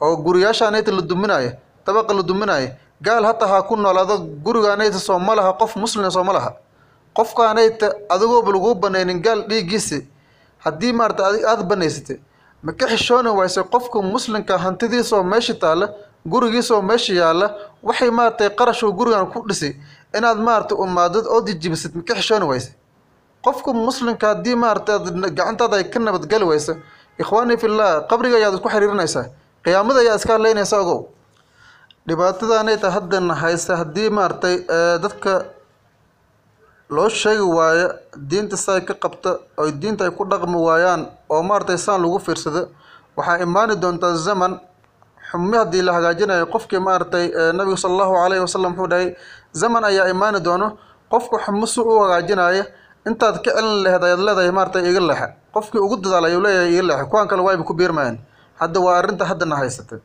oo 0.00 0.16
guriyaashaanayta 0.24 0.90
la 0.98 1.02
duminayo 1.10 1.50
dabaqa 1.86 2.12
la 2.18 2.22
duminayo 2.22 2.68
gaal 3.06 3.24
hataa 3.28 3.48
ha 3.52 3.62
ku 3.68 3.76
noolaado 3.76 4.14
gurigaanayta 4.44 4.98
soo 4.98 5.18
ma 5.18 5.34
laha 5.38 5.52
qof 5.60 5.76
muslima 5.76 6.10
soo 6.10 6.24
ma 6.24 6.32
laha. 6.32 6.50
Qofkaanayta 7.16 7.86
adigooba 8.08 8.50
laguu 8.52 8.74
banaynin 8.74 9.20
gaal 9.22 9.40
dhiiggiisi 9.48 10.06
haddii 10.68 10.92
maarata 10.92 11.22
aada 11.50 11.62
banaysatay 11.70 12.18
ma 12.62 12.72
ka 12.72 12.86
xishooni 12.92 13.28
wayse 13.38 13.60
qofka 13.72 13.98
muslimka 14.02 14.58
hantidiisoo 14.64 15.22
meesha 15.32 15.54
taalla 15.54 15.86
gurigiisoo 16.32 16.82
meesha 16.82 17.12
yaalla 17.20 17.46
waxay 17.82 18.10
maaragtay 18.10 18.48
qarashuu 18.58 18.92
gurigan 18.98 19.26
ku 19.32 19.38
dhisay 19.48 19.72
inaad 20.18 20.38
maaragtay 20.48 20.76
umaadad 20.84 21.24
oo 21.34 21.40
jijibisid 21.46 21.92
ma 21.96 22.02
ka 22.08 22.14
xishooni 22.18 22.44
wayse 22.50 22.70
qofka 23.44 23.72
muslimka 23.72 24.26
haddii 24.32 24.54
maaragtay 24.64 24.98
gacantaada 25.38 25.76
ay 25.76 25.84
ka 25.92 25.98
nabadgeli 26.06 26.44
wayso 26.44 26.72
ikhwaanii 27.22 27.56
fillah 27.62 28.06
qabriga 28.10 28.36
ayaad 28.40 28.54
isku 28.58 28.68
xiriirinaysaa 28.74 29.24
qiyaamada 29.64 30.00
ayaa 30.00 30.16
iska 30.20 30.32
hadlaynaysa 30.36 30.76
ogow? 30.82 31.00
Dhibaatadanayta 32.08 32.90
haddana 32.90 33.34
haysa 33.34 33.76
haddii 33.80 34.10
maaragtay 34.10 34.54
dadka 35.02 35.32
loo 36.90 37.08
sheegi 37.08 37.42
waayo 37.42 37.88
diinta 38.30 38.56
say 38.56 38.80
ka 38.80 38.94
qabta 38.94 39.30
oy 39.62 39.70
diinta 39.72 40.04
ay 40.04 40.10
ku 40.10 40.24
dhaqmi 40.24 40.56
waayaan 40.56 41.02
oo 41.28 41.42
maaragtay 41.42 41.78
saan 41.78 42.00
lagu 42.02 42.18
fiirsado 42.18 42.62
waxaa 43.16 43.38
imaani 43.46 43.74
doontaa 43.82 44.14
zaman 44.16 44.52
xumi 45.30 45.56
haddii 45.60 45.82
la 45.82 45.92
hagaajinayo. 45.92 46.46
Qofkii 46.46 46.78
maaragtay 46.80 47.24
nabigu 47.52 47.76
sala 47.76 47.92
allahu 47.94 48.14
calayhi 48.16 48.42
wasalam 48.46 48.72
wuxuu 48.72 48.88
dhahay 48.92 49.08
zaman 49.52 49.84
ayaa 49.84 50.08
imaani 50.14 50.40
doono 50.40 50.78
qofka 51.12 51.36
xumo 51.44 51.66
si 51.66 51.80
u 51.80 52.00
hagaajinaya 52.02 52.64
intaad 53.06 53.36
ka 53.44 53.50
celin 53.56 53.82
laheed 53.84 54.02
ayaad 54.04 54.20
leedahay 54.26 54.50
maaragtay 54.50 54.82
iga 54.90 55.00
leexa. 55.00 55.28
Qofkii 55.54 55.78
ugu 55.84 55.96
dadaal 56.00 56.24
ayuu 56.24 56.40
leeyahay 56.40 56.72
iga 56.72 56.82
leexa. 56.88 57.04
Kuwaan 57.10 57.28
kale 57.28 57.42
waayba 57.42 57.64
ku 57.68 57.74
biirmayaan 57.74 58.16
hadda 58.60 58.80
waa 58.80 58.96
arrinta 58.98 59.24
haddana 59.28 59.56
haysatay 59.60 59.98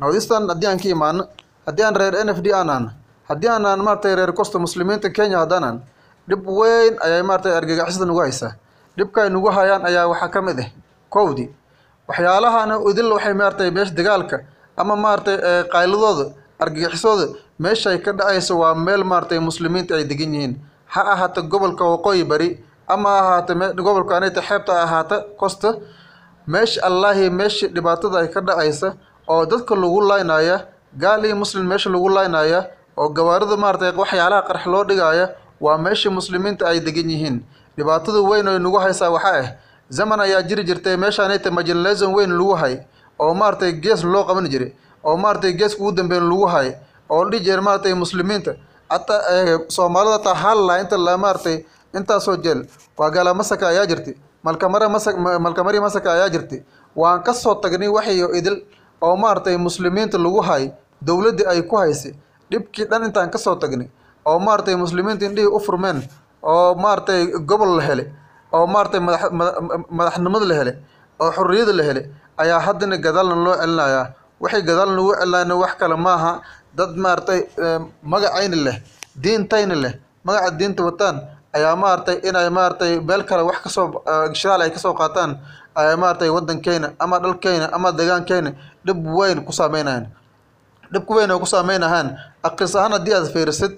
nawdistan 0.00 0.48
haddii 0.48 0.66
aan 0.70 0.78
ka 0.80 0.88
imaano 0.88 1.22
haddii 1.66 1.84
aan 1.84 1.94
reer 1.96 2.14
n 2.24 2.28
f 2.34 2.40
d 2.40 2.48
aan 2.52 2.70
ahno 2.70 2.90
haddii 3.28 3.48
aan 3.48 3.66
aan 3.66 3.80
maaragtay 3.84 4.14
reer 4.16 4.32
costa 4.32 4.58
muslimiinta 4.58 5.10
kenya 5.12 5.38
haddaan 5.44 5.64
ahno 5.64 5.80
dhib 6.28 6.42
weyn 6.58 6.94
ayay 7.06 7.22
maaragtay 7.28 7.52
argagixisada 7.58 8.06
nagu 8.10 8.20
haysaa 8.24 8.52
dhibka 8.98 9.18
ay 9.24 9.30
nagu 9.30 9.48
hayaan 9.56 9.82
ayaa 9.90 10.06
waxaa 10.12 10.28
ka 10.34 10.40
mid 10.42 10.58
ah 10.64 10.68
kowdii 11.14 11.48
waxyaalahana 12.08 12.74
idil 12.90 13.12
waxay 13.16 13.34
maaragtay 13.40 13.70
meesha 13.76 13.94
dagaalka 13.98 14.36
ama 14.76 14.94
maaragtay 15.04 15.36
qayladooda 15.74 16.24
argagixisooda 16.62 17.26
meeshay 17.64 17.98
ka 18.04 18.12
dhacayso 18.12 18.54
waa 18.62 18.74
meel 18.74 19.04
maaragtay 19.04 19.38
muslimiinta 19.48 19.94
ay 19.98 20.04
degan 20.04 20.34
yihiin. 20.34 20.54
Ha 20.94 21.00
ahaato 21.12 21.42
gobolka 21.42 21.84
waqooyi 21.84 22.24
bari 22.24 22.48
ama 22.88 23.08
ahaata 23.20 23.54
gobolka 23.86 24.16
anayta 24.16 24.40
xeebta 24.48 24.72
ahaata 24.84 25.16
costa 25.40 25.70
meesha 26.46 26.80
allaahi 26.88 27.30
meesha 27.30 27.66
dhibaatada 27.74 28.18
ay 28.22 28.28
ka 28.34 28.40
dhacaysa 28.40 28.88
oo 29.28 29.46
dadka 29.46 29.74
lagu 29.74 30.00
laynaya 30.10 30.56
gaal 31.02 31.24
iyo 31.24 31.36
muslim 31.36 31.64
meesha 31.66 31.88
lagu 31.90 32.08
laynaya 32.08 32.60
oo 32.98 33.08
gawaarida 33.08 33.56
maaragtay 33.56 33.92
waxyaalaha 34.02 34.42
qarx 34.48 34.64
loo 34.72 34.84
dhigaya 34.84 35.24
waa 35.64 35.78
meesha 35.84 36.10
muslimiinta 36.10 36.66
ay 36.70 36.80
degan 36.86 37.10
yihiin. 37.10 37.36
Dhibaatada 37.76 38.20
weyn 38.30 38.48
oo 38.48 38.58
nagu 38.58 38.78
haysaa 38.84 39.10
waxaa 39.16 39.38
ah 39.42 39.48
zaman 39.98 40.20
ayaa 40.20 40.42
jiri 40.48 40.64
jirtay 40.68 40.96
meeshaanayta 40.96 41.50
majalleson 41.50 42.10
weyn 42.16 42.30
lagu 42.38 42.54
hay 42.62 42.74
oo 43.18 43.34
maaragtay 43.40 43.72
gees 43.84 44.02
loo 44.04 44.24
qaban 44.28 44.48
jiray 44.52 44.70
oo 45.04 45.16
maaragtay 45.16 45.52
geeska 45.60 45.80
ugu 45.82 45.92
dambeyn 45.92 46.24
lagu 46.30 46.46
hay 46.54 46.68
oo 47.10 47.24
dhihi 47.30 47.44
jira 47.44 47.62
maaragtay 47.62 47.94
muslimiinta. 47.94 48.52
Hataa 48.88 49.20
soomaalida 49.68 50.12
hataa 50.18 50.34
halla 50.34 50.80
inta 50.82 50.96
la 50.98 51.16
maaragtay 51.18 51.64
intaasoo 51.96 52.36
jeel 52.36 52.66
waa 52.98 53.10
gaala 53.10 53.34
masaka 53.34 53.68
ayaa 53.68 53.86
jirtay 53.86 54.14
malkamare 54.42 54.88
masa 54.88 55.16
malkamari 55.46 55.80
masaka 55.80 56.12
ayaa 56.12 56.28
jirtay 56.28 56.60
waan 56.96 57.22
ka 57.22 57.32
soo 57.34 57.54
tagnay 57.54 57.88
waxyo 57.88 58.26
idil 58.38 58.56
oo 59.00 59.16
maaragtay 59.16 59.56
muslimiinta 59.56 60.18
lagu 60.18 60.40
hay 60.48 60.70
dowladdii 61.02 61.46
ay 61.52 61.62
ku 61.62 61.76
haysay 61.76 62.12
dhibkii 62.50 62.84
dhan 62.90 63.04
intaan 63.08 63.30
ka 63.30 63.38
soo 63.38 63.54
tagnay 63.56 63.88
oo 64.26 64.38
maaragtay 64.38 64.76
muslimiinta 64.76 65.24
indhihii 65.28 65.50
u 65.56 65.60
furmeen 65.60 65.98
oo 66.42 66.74
maaragtay 66.74 67.20
gobol 67.50 67.76
la 67.78 67.82
helay 67.88 68.06
oo 68.52 68.66
maaragtay 68.66 69.00
madax 69.00 69.22
madaxnimada 69.98 70.46
la 70.50 70.54
helay 70.60 70.74
oo 71.22 71.30
xorriyada 71.36 71.72
la 71.78 71.82
helay 71.88 72.04
ayaa 72.42 72.60
haddana 72.66 72.96
gadaalna 72.96 73.36
loo 73.44 73.54
celinayaa 73.60 74.06
waxay 74.42 74.62
gadaal 74.68 74.90
nagu 74.96 75.12
celinayna 75.20 75.54
wax 75.62 75.72
kale 75.80 75.96
maaha. 75.96 76.32
Dad 76.78 76.96
maaragtay 76.96 77.40
magacayna 78.02 78.56
leh 78.66 78.76
diintayna 79.22 79.74
leh 79.82 79.92
magaca 80.24 80.50
diinta 80.58 80.82
wataan 80.88 81.16
ayaa 81.56 81.76
maaragtay 81.76 82.16
inay 82.28 82.48
maaragtay 82.50 82.92
meel 83.08 83.22
kale 83.28 83.42
wax 83.48 83.58
ka 83.64 83.68
soo 83.70 83.86
shiraal 84.32 84.62
ay 84.64 84.70
ka 84.72 84.80
soo 84.80 84.94
qaataan 85.00 85.36
ay 85.76 85.96
maaragtay 85.96 86.30
waddankeyna 86.36 86.88
ama 86.98 87.18
dhalkeyna 87.20 87.66
ama 87.76 87.92
deegaankeyna 87.92 88.50
dhib 88.86 88.98
weyn 89.18 89.44
ku 89.44 89.52
saameynayan 89.52 90.04
dhibku 90.92 91.12
weyn 91.14 91.30
oo 91.30 91.38
ku 91.38 91.46
saameynahaan 91.46 92.08
aqris 92.42 92.72
ahaan 92.76 92.92
haddii 92.96 93.14
aad 93.20 93.28
fiirisid 93.34 93.74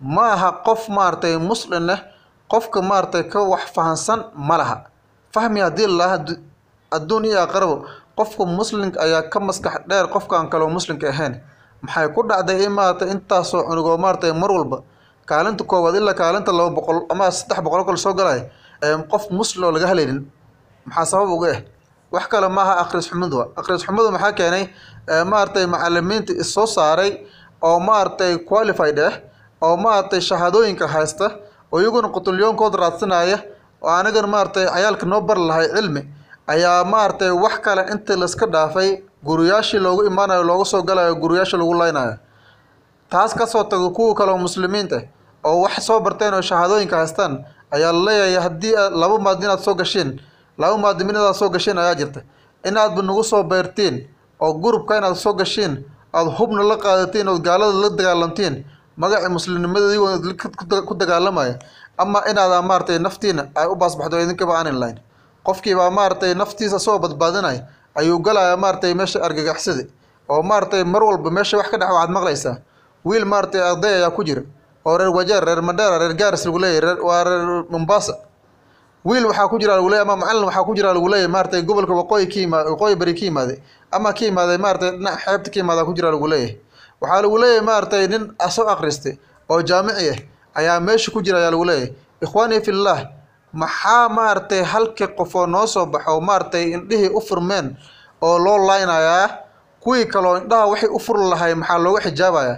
ma 0.00 0.32
aha 0.34 0.50
qof 0.66 0.88
maaragtay 0.88 1.36
muslin 1.38 1.86
leh 1.86 2.00
qofka 2.52 2.82
maaragtay 2.82 3.22
ka 3.32 3.40
wax 3.42 3.62
fahansan 3.74 4.20
ma 4.34 4.56
laha 4.58 4.76
fahmi 5.34 5.60
haddii 5.60 5.86
lalaha 5.86 6.16
adduun 6.96 7.24
iyo 7.24 7.40
aqrabo 7.42 7.84
qofka 8.18 8.44
muslimka 8.46 9.00
ayaa 9.00 9.22
ka 9.32 9.40
maskax 9.40 9.74
dheer 9.88 10.06
qofkaan 10.08 10.48
kaloo 10.50 10.68
muslimka 10.70 11.08
ahayn. 11.08 11.34
Maxay 11.82 12.08
ku 12.14 12.22
dhacday 12.26 12.64
in 12.64 12.72
maaragtay 12.72 13.08
intaasoo 13.14 13.62
cunugoo 13.68 13.96
maaragtay 13.98 14.32
mar 14.32 14.50
walba? 14.50 14.78
Kaalinta 15.26 15.64
koowaad 15.64 15.94
ilaa 15.94 16.14
kaalinta 16.14 16.52
laba 16.52 16.70
boqol 16.74 16.98
ama 17.10 17.30
saddex 17.30 17.60
boqol 17.62 17.84
kale 17.86 17.96
soo 17.98 18.14
galay 18.14 18.40
qof 19.10 19.30
muslim 19.30 19.64
oo 19.64 19.70
laga 19.72 19.86
helaynin 19.86 20.20
maxaa 20.86 21.06
sabab 21.06 21.30
uga 21.36 21.48
ah 21.54 21.60
wax 22.12 22.26
kale 22.32 22.48
maaha 22.48 22.74
akhris 22.82 23.06
xumadu 23.10 23.36
akhris 23.60 23.82
xumadu 23.86 24.10
maxaa 24.10 24.32
keenay 24.38 24.64
maaragtay 25.30 25.66
macalimiinta 25.66 26.32
issoo 26.42 26.66
saaray 26.66 27.10
oo 27.62 27.78
maaragtay 27.80 28.38
qualified 28.48 28.98
ah 28.98 29.12
oo 29.62 29.76
maaragtay 29.76 30.20
shahaadooyinka 30.20 30.86
haysta 30.88 31.26
oo 31.72 31.80
iyaguna 31.80 32.08
qutulyoonkooda 32.08 32.76
raadsanaya 32.78 33.38
oo 33.82 33.90
anagana 33.90 34.26
maaragtay 34.26 34.66
cayaalka 34.66 35.06
noo 35.06 35.20
bari 35.20 35.40
lahay 35.48 35.68
cilmi 35.74 36.02
ayaa 36.46 36.84
maaragtay 36.84 37.30
wax 37.30 37.54
kale 37.60 37.82
inta 37.92 38.16
laiska 38.16 38.46
dhaafay 38.46 39.02
guriyaashii 39.24 39.78
loogu 39.78 40.04
imaanayo 40.06 40.42
looga 40.42 40.64
soo 40.64 40.82
galayo 40.82 41.14
guriyaasha 41.14 41.56
lagu 41.56 41.74
laynayo 41.74 42.14
taas 43.10 43.34
ka 43.34 43.46
soo 43.46 43.64
tago 43.64 43.90
kuwa 43.90 44.14
kale 44.14 44.30
oo 44.32 44.38
muslimiinta 44.38 45.02
oo 45.44 45.60
wax 45.60 45.86
soo 45.86 46.00
barteen 46.00 46.34
oo 46.34 46.40
shahaadooyinka 46.42 46.96
haystaan 46.96 47.44
ayaa 47.70 47.92
la 47.92 48.00
leeyahay 48.04 48.42
haddii 48.42 48.74
laba 49.00 49.18
maadin 49.18 49.44
inaad 49.44 49.60
soo 49.60 49.74
gasheen 49.74 50.20
laba 50.58 50.78
maadimin 50.78 51.16
inaad 51.16 51.34
soo 51.34 51.48
gasheen 51.48 51.78
ayaa 51.78 51.94
jirta. 51.94 52.20
Inaadba 52.64 53.02
nagu 53.02 53.24
soo 53.24 53.42
beertiin 53.42 54.08
oo 54.40 54.52
gurubka 54.52 54.96
inaad 54.98 55.14
soo 55.14 55.32
gasheen 55.32 55.84
aada 56.14 56.30
hubna 56.38 56.62
la 56.62 56.76
qaadatiin 56.76 57.28
ood 57.28 57.42
gaalada 57.42 57.72
la 57.72 57.88
dagaalamtiin 57.90 58.64
magacii 59.02 59.30
muslimnimadii 59.36 59.98
ku 60.88 60.94
dagaalamaya 60.94 61.54
ama 61.98 62.18
inaada 62.30 62.62
maaragtay 62.62 62.98
naftiina 62.98 63.42
ay 63.54 63.66
u 63.66 63.74
baasbaxdo 63.80 64.16
idinkaba 64.24 64.54
aanin 64.58 64.76
lahayn. 64.80 64.98
Qofkiibaa 65.46 65.90
maaragtay 65.90 66.34
naftiisa 66.34 66.78
soo 66.78 66.98
badbaadinaya 66.98 67.60
ayuu 67.94 68.18
galaya 68.26 68.56
maaragtay 68.56 68.94
meesha 68.94 69.18
argagaxsada 69.26 69.84
oo 70.28 70.42
maaragtay 70.42 70.84
mar 70.84 71.02
walba 71.02 71.30
meesha 71.30 71.56
wax 71.58 71.68
ka 71.70 71.78
dhex 71.78 71.90
waxaad 71.90 72.10
maqlaysaa 72.16 72.56
wiil 73.04 73.24
maaragtay 73.24 73.62
arday 73.70 73.94
ayaa 74.02 74.10
ku 74.10 74.24
jira. 74.24 74.42
Oo 74.86 74.96
reer 74.98 75.10
wajeer 75.10 75.44
reer 75.44 75.62
mandheera 75.62 75.98
reer 75.98 76.14
gaaris 76.14 76.44
lagu 76.46 76.58
leeyahy 76.58 77.00
waa 77.08 77.24
reer 77.24 77.64
mombasa. 77.70 78.14
Wiil 79.04 79.26
waxaa 79.26 79.48
ku 79.48 79.58
jira 79.58 79.74
lagu 79.76 79.88
leeyahy 79.88 80.04
ama 80.06 80.16
macalin 80.16 80.44
waxaa 80.44 80.64
ku 80.64 80.74
jira 80.74 80.92
lagu 80.92 81.08
leeyahy 81.08 81.28
maaragtay 81.32 81.62
gobolka 81.62 81.94
waqooyi 81.94 82.26
ka 82.28 82.38
yimaad 82.40 82.66
waqooyi 82.72 82.94
bari 82.96 83.14
ka 83.14 83.24
yimaaday 83.26 83.58
ama 83.90 84.12
ka 84.12 84.24
yimaaday 84.24 84.58
maaragtay 84.58 84.90
dhinac 84.98 85.18
xeebta 85.24 85.50
ka 85.50 85.56
yimaada 85.60 85.84
ku 85.84 85.92
jira 85.94 86.10
lagu 86.10 86.26
leeyahay 86.28 86.56
waxaa 87.00 87.22
lagu 87.22 87.36
leeyahay 87.42 87.64
maaragtay 87.68 88.06
nin 88.12 88.22
soo 88.56 88.66
akhristay 88.72 89.14
oo 89.50 89.62
jaamici 89.62 90.10
ah 90.10 90.18
ayaa 90.58 90.80
meesha 90.80 91.10
ku 91.14 91.22
jira 91.22 91.38
ayaa 91.38 91.50
lagu 91.54 91.64
leeyahay. 91.64 91.92
Ikhwaanii 92.24 92.60
fillah 92.66 92.98
maxaa 93.52 94.08
maaragtay 94.08 94.62
halkii 94.62 95.08
qofoo 95.18 95.46
noo 95.46 95.66
soo 95.66 95.86
baxo 95.86 96.20
maaragtay 96.20 96.64
indhihii 96.76 97.10
u 97.14 97.20
furmeen 97.20 97.76
oo 98.22 98.38
loo 98.38 98.58
laynayaa 98.68 99.28
kuwii 99.82 100.04
kaloo 100.12 100.36
indhaha 100.42 100.66
waxay 100.66 100.90
u 100.90 100.98
furi 100.98 101.22
lahay 101.30 101.54
maxaa 101.54 101.78
looga 101.78 102.00
xijaabayaa 102.06 102.56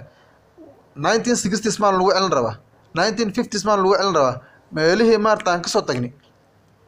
nineteen 0.95 1.35
sixties 1.35 1.79
maan 1.79 1.95
lagu 1.97 2.11
celin 2.11 2.31
rabaa. 2.31 2.55
nineteen 2.95 3.29
fifties 3.33 3.63
maan 3.65 3.79
lagu 3.79 3.95
celin 3.95 4.15
rabaa. 4.15 4.35
Meelihii 4.71 5.17
maarata 5.17 5.51
aan 5.51 5.61
ka 5.61 5.69
soo 5.69 5.81
tagnay 5.81 6.11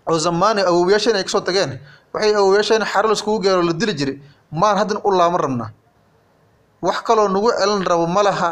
oo 0.10 0.18
zamaani 0.18 0.62
awowyaasheen 0.62 1.16
ay 1.16 1.24
ka 1.24 1.30
soo 1.30 1.42
tageen. 1.42 1.80
Waxay 2.14 2.34
awowyaasheen 2.36 2.84
xaro 2.86 3.08
laiskugu 3.10 3.40
geero 3.44 3.62
la 3.62 3.74
dili 3.74 3.94
jiray 3.94 4.18
maan 4.52 4.78
haddan 4.78 4.98
u 5.04 5.12
laaban 5.12 5.40
rabnaa 5.42 5.70
wax 6.86 6.98
kaloo 7.08 7.28
nagu 7.36 7.50
celin 7.60 7.84
rabo 7.92 8.06
ma 8.16 8.22
laha 8.28 8.50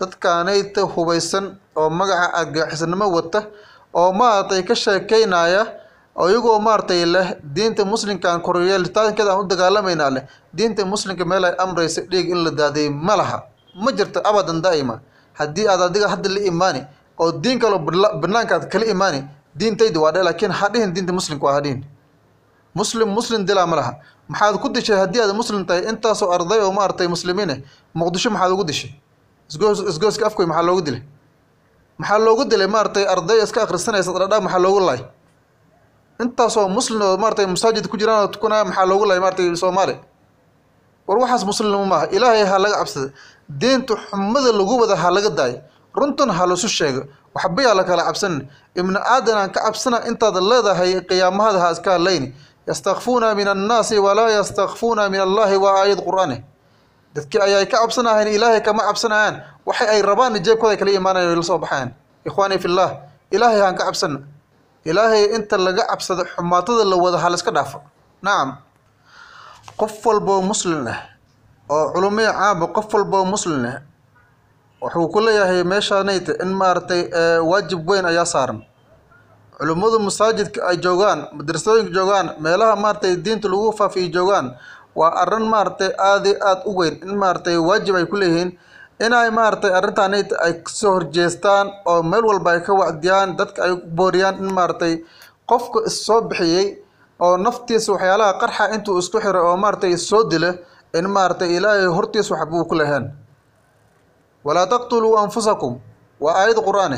dadkaanayta 0.00 0.82
hubaysan 0.94 1.44
oo 1.76 1.88
magaca 1.90 2.26
argagixisnimo 2.40 3.06
wata 3.16 3.40
oo 3.94 4.12
maaragtay 4.18 4.62
ka 4.68 4.74
sheekeynaya 4.74 5.62
oo 6.20 6.28
iyagoo 6.30 6.58
maaragtay 6.66 7.04
leh 7.14 7.26
diinta 7.54 7.84
muslimkaan 7.84 8.40
koryeelitaankeeda 8.46 9.30
aan 9.32 9.40
u 9.42 9.48
dagaalamayna 9.52 10.10
leh 10.14 10.22
diinta 10.56 10.84
muslimka 10.84 11.24
meel 11.24 11.44
ay 11.44 11.54
amraysa 11.64 12.00
dhiig 12.10 12.28
in 12.34 12.40
la 12.44 12.50
daadiyay 12.50 12.90
ma 12.90 13.16
laha. 13.16 13.38
Ma 13.82 13.90
jirto 13.92 14.20
abadan 14.24 14.60
daa'ima. 14.64 15.00
Haddii 15.38 15.66
aad 15.68 15.80
adiga 15.88 16.08
hadda 16.12 16.28
la 16.28 16.40
imaani 16.50 16.80
oo 17.18 17.32
diin 17.32 17.58
kaloo 17.58 17.78
banaanka 18.22 18.54
aad 18.56 18.66
kala 18.72 18.84
imaani 18.94 19.20
diintayda 19.58 20.00
waa 20.00 20.12
dhe 20.12 20.22
laakiin 20.22 20.52
ha 20.52 20.68
dhihin 20.68 20.92
diinta 20.94 21.12
muslimka 21.12 21.46
waa 21.46 21.54
ha 21.56 21.60
dhihin 21.64 21.80
muslim 22.74 23.08
muslim 23.08 23.44
dilaa 23.48 23.66
ma 23.66 23.76
laha. 23.76 23.92
Maxaad 24.28 24.56
ku 24.62 24.68
dishay 24.68 24.96
haddii 24.96 25.20
aad 25.20 25.34
muslim 25.36 25.64
tahay 25.66 25.82
intaasoo 25.90 26.30
arday 26.36 26.60
oo 26.64 26.72
maaragtay 26.72 27.08
muslimiine 27.08 27.62
muqdisho 27.94 28.30
maxaad 28.30 28.52
ugu 28.52 28.64
dishay? 28.64 28.90
Isgoos 29.50 29.78
isgooska 29.90 30.26
afkoy 30.26 30.46
maxaa 30.46 30.62
loogu 30.68 30.82
dilay? 30.86 31.02
Maxaa 31.98 32.18
loogu 32.18 32.44
dilay? 32.44 32.66
Maaragtay 32.66 33.04
arday 33.14 33.38
iska 33.44 33.62
akhrisanaysa 33.64 34.12
dhadhaa 34.12 34.40
maxaa 34.40 34.58
loogu 34.64 34.80
lay 34.88 35.00
intaasoo 36.22 36.68
muslim 36.68 37.02
oo 37.02 37.16
maaragtay 37.22 37.46
masaajid 37.46 37.86
ku 37.90 37.96
jiraan 38.00 38.24
oo 38.24 38.28
tukanaya 38.34 38.64
maxaa 38.64 38.86
loogu 38.90 39.04
lay 39.10 39.18
maaragtay 39.20 39.56
soomaali? 39.56 39.94
War 41.06 41.18
waxaas 41.18 41.44
muslimnimo 41.44 41.84
maaha 41.92 42.06
ilaahay 42.16 42.44
ha 42.50 42.58
laga 42.58 42.76
cabsada 42.80 43.08
diinta 43.60 43.94
xumada 44.08 44.50
lagu 44.58 44.74
wada 44.80 44.96
ha 44.96 45.10
laga 45.10 45.30
daayo. 45.30 45.58
Runtan 45.98 46.30
ha 46.30 46.46
lasu 46.46 46.68
sheego. 46.68 47.02
Waxbayaa 47.34 47.74
la 47.74 47.84
kala 47.84 48.02
cabsanin. 48.08 48.48
Ibni 48.78 48.96
aadan 49.14 49.36
aan 49.38 49.50
ka 49.52 49.60
cabsana 49.66 49.98
intaad 50.08 50.36
leedahay 50.50 51.00
qiyaamahada 51.10 51.58
ha 51.60 51.68
iska 51.74 51.90
hadlayni 51.98 52.28
yastakfuuna 52.72 53.34
min 53.34 53.48
annaasi 53.48 53.98
walaa 53.98 54.30
yastakfuuna 54.38 55.08
min 55.12 55.20
allahi 55.20 55.56
waa 55.64 55.74
aayad 55.84 56.00
qur'aane 56.08 56.36
dadkii 57.14 57.40
ayay 57.46 57.66
ka 57.68 57.76
cabsanahayn 57.84 58.28
ilaahay 58.36 58.60
kama 58.64 58.82
cabsanayaan 58.88 59.34
waxay 59.68 59.88
ay 59.94 60.00
rabaan 60.02 60.40
jeebkooda 60.46 60.76
kala 60.80 60.90
imaanayan 60.98 61.36
la 61.36 61.42
soo 61.50 61.58
baxayaan 61.64 61.90
ikhwaanii 62.28 62.58
fillah 62.64 62.88
ilaahay 63.30 63.60
haan 63.60 63.76
ka 63.78 63.84
cabsana 63.88 64.18
ilaahay 64.84 65.24
inta 65.36 65.56
laga 65.66 65.84
cabsado 65.90 66.24
xumaatada 66.34 66.84
la 66.90 66.96
wada 67.04 67.18
ha 67.22 67.28
la 67.32 67.36
iska 67.36 67.50
dhaafo 67.56 67.78
nacam 68.24 68.48
qof 69.80 69.94
walboo 70.06 70.40
muslim 70.50 70.86
ah 70.88 70.98
oo 71.70 71.92
culumiya 71.92 72.32
caama 72.32 72.66
qof 72.76 72.88
walboo 72.94 73.24
muslim 73.34 73.60
ah 73.72 73.76
wuxuu 74.82 75.08
ku 75.12 75.20
leeyahay 75.26 75.60
meeshaanayta 75.72 76.32
in 76.42 76.50
maaragtay 76.60 77.02
waajib 77.50 77.80
weyn 77.90 78.06
ayaa 78.12 78.24
saaran 78.34 78.58
culimmadu 79.62 79.98
masaajidka 80.02 80.58
ay 80.70 80.76
joogaan 80.84 81.20
madrasooyinka 81.38 81.92
joogaan 81.96 82.26
meelaha 82.44 82.74
maaragtay 82.84 83.14
diinta 83.24 83.46
lagu 83.48 83.70
faafiyo 83.78 84.08
joogaan 84.16 84.46
waa 84.98 85.12
arrin 85.22 85.46
maaragtay 85.54 85.90
aada 85.98 86.28
iyo 86.30 86.38
aada 86.48 86.62
u 86.66 86.72
weyn. 86.78 86.94
In 87.06 87.14
maaragtay 87.22 87.56
waajib 87.68 87.94
ay 87.96 88.06
ku 88.10 88.16
leeyihiin 88.22 88.50
inay 89.06 89.30
maaragtay 89.30 89.70
arrintaan 89.78 90.14
ay 90.18 90.52
ka 90.66 90.70
soo 90.80 90.92
horjeestaan 90.98 91.66
oo 91.86 92.02
meel 92.02 92.24
walba 92.30 92.50
ay 92.58 92.60
ka 92.66 92.72
wacdiyaan 92.74 93.36
dadka 93.38 93.60
ay 93.66 93.72
booriyaan 93.98 94.36
in 94.42 94.50
maaragtay 94.58 94.94
qofka 95.50 95.78
issoo 95.90 96.20
bixiyey 96.28 96.66
oo 97.22 97.36
naftiisa 97.46 97.92
waxyaalaha 97.94 98.32
qarxa 98.42 98.64
intuu 98.74 98.98
isku 98.98 99.18
xiray 99.24 99.42
oo 99.48 99.56
maaragtay 99.56 99.94
soo 99.96 100.24
dila 100.32 100.50
in 100.98 101.06
maaragtay 101.16 101.50
ilaahay 101.56 101.86
hortiisa 101.96 102.34
waxbuu 102.34 102.64
ku 102.70 102.74
lahayn 102.74 103.06
walaa 104.44 104.66
taqtuluu 104.66 105.16
anfusakum 105.22 105.78
waa 106.20 106.34
aayad 106.42 106.58
qur'aan 106.68 106.94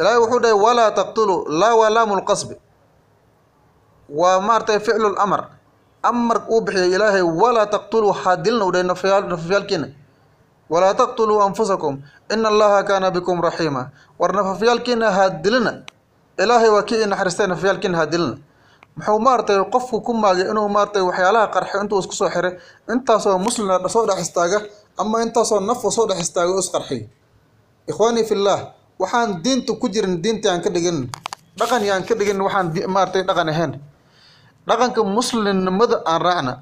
ilaahay 0.00 0.18
wuxuu 0.22 0.40
dhahay 0.44 0.56
walaa 0.64 0.90
taqtuluu 0.98 1.38
laa 1.60 1.74
waa 1.80 1.90
laamu 1.96 2.14
lqasbi 2.20 2.54
waa 4.20 4.40
maaragtay 4.40 4.78
ficlu 4.86 5.08
lamar 5.18 5.42
amar 6.10 6.38
uu 6.54 6.60
bixiyay 6.66 6.90
ilaahay 6.96 7.22
walaa 7.42 7.66
taqtuluu 7.74 8.12
ha 8.20 8.36
dilna 8.44 8.64
u 8.64 8.70
dhahay 8.72 8.86
nafafyaalkiina 8.90 9.88
walaa 10.72 10.94
taqtuluu 11.00 11.38
anfusakum 11.46 11.94
ina 12.34 12.48
allaha 12.52 12.82
kaana 12.88 13.10
bikum 13.14 13.38
raxiima 13.46 13.82
war 14.20 14.32
nafafyaalkiina 14.38 15.06
ha 15.16 15.24
dilina 15.44 15.72
ilaahay 16.42 16.70
waa 16.74 16.82
kii 16.88 17.06
naxariistay 17.12 17.46
nafafyaalkiina 17.52 17.96
ha 18.00 18.06
dilina 18.12 18.36
muxuu 18.96 19.18
maaragtay 19.26 19.58
qofku 19.74 19.96
ku 20.06 20.12
maagay 20.22 20.46
inuu 20.50 20.68
maaragtay 20.74 21.02
waxyaalaha 21.08 21.46
qarxo 21.54 21.76
intuu 21.82 21.98
isku 22.02 22.14
soo 22.20 22.28
xiray 22.34 22.52
intaasoo 22.92 23.38
muslina 23.44 23.74
soo 23.94 24.04
dhex 24.08 24.18
istaaga 24.26 24.58
ama 25.02 25.16
intaasoo 25.24 25.60
nafka 25.68 25.90
soo 25.96 26.06
dhex 26.10 26.18
istaaga 26.26 26.50
oo 26.52 26.58
isqarxiy 26.64 27.02
ikhwaanii 27.90 28.24
fillaah 28.30 28.60
waxaan 29.00 29.40
diinta 29.44 29.72
ku 29.80 29.86
jirin 29.88 30.20
diintii 30.22 30.50
aan 30.50 30.60
ka 30.64 30.70
dhigin. 30.70 31.08
Dhaqan 31.58 31.82
yaan 31.88 32.02
ka 32.08 32.14
dhigin 32.14 32.38
waxaan 32.46 32.66
maaragtay 32.94 33.22
dhaqan 33.28 33.48
ahayn. 33.48 33.72
Dhaqanka 34.68 35.00
muslimnimada 35.04 35.96
aan 36.06 36.20
raacna 36.26 36.54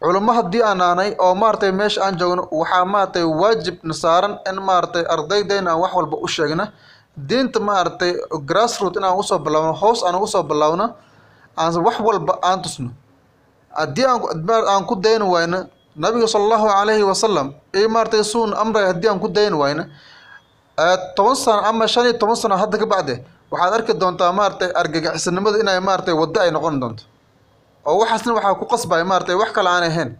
culamo 0.00 0.32
haddii 0.32 0.62
aan 0.62 0.80
aanay 0.80 1.10
oo 1.18 1.34
maaragtay 1.34 1.72
meesha 1.72 2.00
aan 2.04 2.16
joogno 2.20 2.42
waxaa 2.52 2.84
maaragtay 2.84 3.24
waajibna 3.40 3.94
saaran 4.02 4.34
in 4.48 4.56
maaragtay 4.68 5.04
ardaydayna 5.14 5.70
aan 5.72 5.80
wax 5.82 5.92
walba 5.98 6.16
u 6.20 6.28
sheegna. 6.28 6.64
Diinta 7.28 7.60
maaragtay 7.60 8.12
grassroot 8.48 8.96
inaan 8.96 9.16
u 9.18 9.22
soo 9.22 9.38
bilaawno 9.38 9.72
hoos 9.80 10.00
aan 10.04 10.14
ugu 10.16 10.26
soo 10.28 10.42
bilaawno 10.44 10.86
aan 11.56 11.72
wax 11.86 11.96
walba 12.00 12.38
aan 12.42 12.62
tusno. 12.62 12.90
Haddii 13.72 14.04
aan 14.06 14.84
ku 14.88 14.94
dayn 14.96 15.22
wayno 15.22 15.58
nabiga 15.96 16.28
sala 16.28 16.44
allahu 16.44 16.66
calayhi 16.68 17.02
wasalam 17.04 17.48
iyo 17.72 17.88
maaragtay 17.88 18.24
suun 18.24 18.52
amray 18.54 18.84
haddii 18.92 19.08
aan 19.08 19.20
ku 19.20 19.28
dayn 19.28 19.54
wayno 19.56 19.84
toban 21.16 21.36
sano 21.36 21.62
ama 21.64 21.86
shan 21.88 22.04
iyo 22.06 22.14
toban 22.20 22.36
sano 22.36 22.56
hadda 22.56 22.76
ka 22.78 22.86
bacde 22.86 23.14
waxaad 23.50 23.72
arki 23.74 23.92
doontaa 23.94 24.32
maaragtay 24.38 24.70
argagixisanimada 24.80 25.58
inay 25.62 25.80
maaragtay 25.80 26.14
waddo 26.14 26.38
ay 26.40 26.50
noqon 26.50 26.80
doonto. 26.80 27.02
Oo 27.86 27.98
waxaasna 28.02 28.32
waxaa 28.36 28.54
ku 28.60 28.64
qasbaya 28.72 29.04
maaragtay 29.10 29.34
wax 29.40 29.50
kale 29.56 29.68
aan 29.70 29.84
ahayn. 29.88 30.10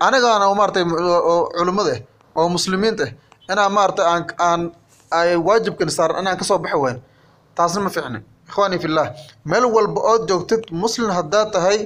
Anigaana 0.00 0.46
maaragtay 0.60 0.84
oo 0.84 1.50
culimmada 1.58 1.92
ah 1.96 2.00
oo 2.40 2.48
muslimiinta 2.48 3.04
ah 3.04 3.52
inaan 3.52 3.72
maaragtay 3.76 4.06
aan 4.12 4.22
aan 4.38 4.60
ay 5.10 5.36
waajibkan 5.36 5.90
saaran 5.90 6.22
inaan 6.22 6.38
ka 6.40 6.44
soo 6.48 6.58
baxi 6.58 6.76
wayn. 6.84 6.98
Taasna 7.56 7.80
ma 7.84 7.90
fiicna 7.90 8.18
ikhwaani 8.48 8.78
fillah 8.82 9.06
meel 9.44 9.64
walba 9.74 10.00
ood 10.12 10.22
joogtid 10.30 10.62
muslim 10.72 11.10
haddaad 11.12 11.52
tahay 11.54 11.78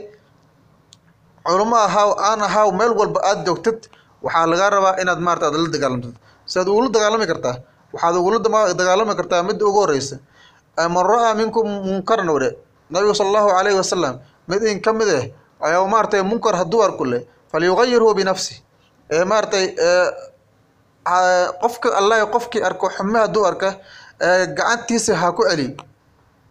culimo 1.47 1.77
ahaaw 1.77 2.11
aan 2.29 2.41
ahaaw 2.47 2.69
meel 2.79 2.93
walba 3.01 3.19
aad 3.31 3.41
joogtid 3.47 3.79
waxaa 4.25 4.47
lagaa 4.53 4.71
rabaa 4.71 4.95
inaad 5.03 5.21
maarata 5.27 5.47
aad 5.51 5.57
la 5.65 5.69
dagaalamtid. 5.75 6.15
Siaad 6.47 6.69
ugula 6.69 6.89
dagaalami 6.95 7.27
kartaa 7.27 7.57
waxaad 7.95 8.15
ugula 8.21 8.39
dagaalami 8.79 9.15
kartaa 9.19 9.43
midda 9.49 9.65
ugu 9.67 9.81
horeysa. 9.87 10.17
Man 10.77 11.05
ra'aa 11.07 11.35
minkum 11.39 11.67
munkaran 11.89 12.29
wade 12.35 12.51
nabigu 12.91 13.15
sala 13.15 13.29
allahu 13.31 13.49
calayhi 13.57 13.79
wasalam 13.79 14.15
mid 14.49 14.63
in 14.67 14.81
ka 14.83 14.93
mid 14.93 15.09
ah 15.09 15.25
ayaa 15.67 15.87
maaratay 15.93 16.23
munkar 16.23 16.55
hadduu 16.61 16.83
arku 16.87 17.05
le 17.13 17.19
falyugayirhu 17.53 18.11
binafsi 18.19 18.55
ee 19.11 19.25
maaratay 19.25 19.65
qofka 21.63 21.89
allah 21.99 22.27
qofkii 22.35 22.63
arko 22.69 22.89
xume 22.97 23.19
hadduu 23.19 23.47
arka 23.47 23.71
gacantiisa 24.57 25.15
ha 25.17 25.33
ku 25.33 25.43
celiy 25.49 25.71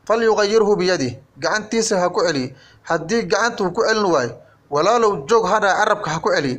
falyugayirhu 0.08 0.76
biyadi 0.80 1.10
gacantiisa 1.38 2.00
ha 2.02 2.10
ku 2.10 2.22
celiy 2.28 2.48
haddii 2.90 3.24
gacantuu 3.32 3.72
ku 3.76 3.82
celin 3.88 4.06
waayo 4.14 4.34
walaalow 4.70 5.26
joog 5.30 5.46
hadhaa 5.52 5.74
carabka 5.80 6.10
ha 6.12 6.20
ku 6.20 6.30
celiy 6.36 6.58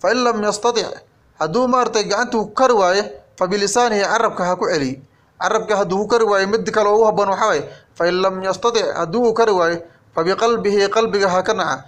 fa 0.00 0.12
in 0.12 0.18
lam 0.24 0.42
yastatic 0.42 0.86
hadduu 1.40 1.66
maaratay 1.68 2.04
gacantuu 2.04 2.52
kari 2.58 2.74
waayo 2.74 3.04
fa 3.38 3.44
bilisaanihi 3.46 4.02
carabka 4.02 4.42
ha 4.44 4.56
ku 4.56 4.64
celiy 4.72 4.94
carabka 5.40 5.76
hadduu 5.80 5.98
ku 6.04 6.06
kari 6.08 6.24
waayo 6.24 6.46
mid 6.48 6.64
kale 6.70 6.88
ugu 6.88 7.04
haboon 7.08 7.28
waxaa 7.32 7.48
waye 7.52 7.62
fa 7.94 8.08
in 8.08 8.16
lam 8.24 8.42
yastatic 8.42 8.84
haddii 8.96 9.18
uu 9.20 9.32
kari 9.32 9.52
waayo 9.52 9.78
fa 10.14 10.24
qalbiga 10.24 11.28
ha 11.28 11.42
ka 11.42 11.52
naca. 11.54 11.84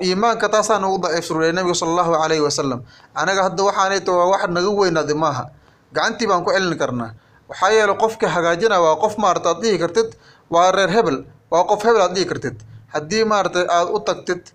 Iimaanka 0.00 0.48
taasaan 0.48 0.80
ugu 0.88 1.04
daciifsuruday 1.04 1.52
nabiga 1.52 1.76
sala 1.76 1.92
allahu 2.00 2.16
calayhi 2.16 2.40
wasalam 2.40 2.80
anaga 3.12 3.42
hadda 3.52 3.60
waxaanayta 3.68 4.08
waa 4.08 4.32
wax 4.32 4.48
naga 4.48 4.70
weynaaday 4.72 5.12
maaha. 5.12 5.52
Gacantii 5.92 6.24
baan 6.24 6.40
ku 6.44 6.48
celin 6.56 6.72
karnaa. 6.80 7.12
Waxaa 7.44 7.70
yeele 7.76 7.92
qofka 8.00 8.24
hagaajina 8.24 8.80
waa 8.80 8.96
qof 8.96 9.20
maarata 9.20 9.52
aad 9.52 9.60
dhihi 9.60 9.76
kartid 9.76 10.16
waa 10.48 10.72
reer 10.72 10.88
hebel 10.88 11.18
waa 11.52 11.68
qof 11.68 11.84
hebel 11.84 12.00
aad 12.08 12.16
dhihi 12.16 12.24
kartid. 12.24 12.56
Haddii 12.88 13.24
maaratay 13.28 13.68
aada 13.68 13.92
u 13.92 14.00
tagtid 14.00 14.48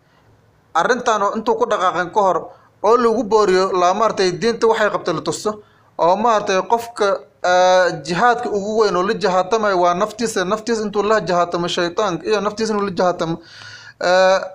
arrintan 0.73 1.21
intuu 1.37 1.53
ku 1.53 1.65
dhaqaaqan 1.69 2.09
ka 2.09 2.21
hor 2.21 2.37
oo 2.81 2.97
lagu 2.97 3.21
booriyo 3.23 3.69
laa 3.77 3.93
maaratay 3.93 4.33
diinta 4.41 4.65
waxay 4.67 4.89
qabtay 4.89 5.13
la 5.13 5.21
tusto 5.21 5.61
oo 6.05 6.15
maaratay 6.23 6.59
qofka 6.71 7.07
jihaadka 8.07 8.47
ugu 8.57 8.71
weyn 8.81 8.95
oo 8.99 9.03
la 9.09 9.13
jahaatamayo 9.23 9.77
waa 9.83 9.93
naftiisa 10.01 10.45
naftiisa 10.45 10.81
intuu 10.85 11.03
la 11.03 11.17
jahaatamo 11.29 11.67
shaytaanka 11.75 12.23
iyo 12.29 12.41
naftiisa 12.45 12.73
inuu 12.73 12.85
la 12.89 12.93
jahaatamo 12.99 13.35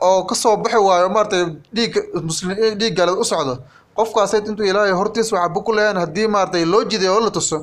oo 0.09 0.25
ka 0.29 0.35
soo 0.35 0.57
baxi 0.63 0.77
waayo 0.89 1.09
maaratay 1.17 1.43
dhiigga 1.75 2.01
muslim 2.29 2.51
dhiig 2.79 2.95
gaalad 2.99 3.19
u 3.19 3.25
socdo. 3.25 3.55
Qofkaasay 3.97 4.41
intuu 4.49 4.65
ilaahay 4.71 4.93
hortiisa 4.93 5.37
waxba 5.37 5.61
ku 5.67 5.73
leeyahan 5.73 5.99
haddii 6.03 6.27
maaratay 6.29 6.65
loo 6.73 6.83
jiday 6.91 7.09
oo 7.09 7.21
la 7.21 7.31
tuso 7.31 7.59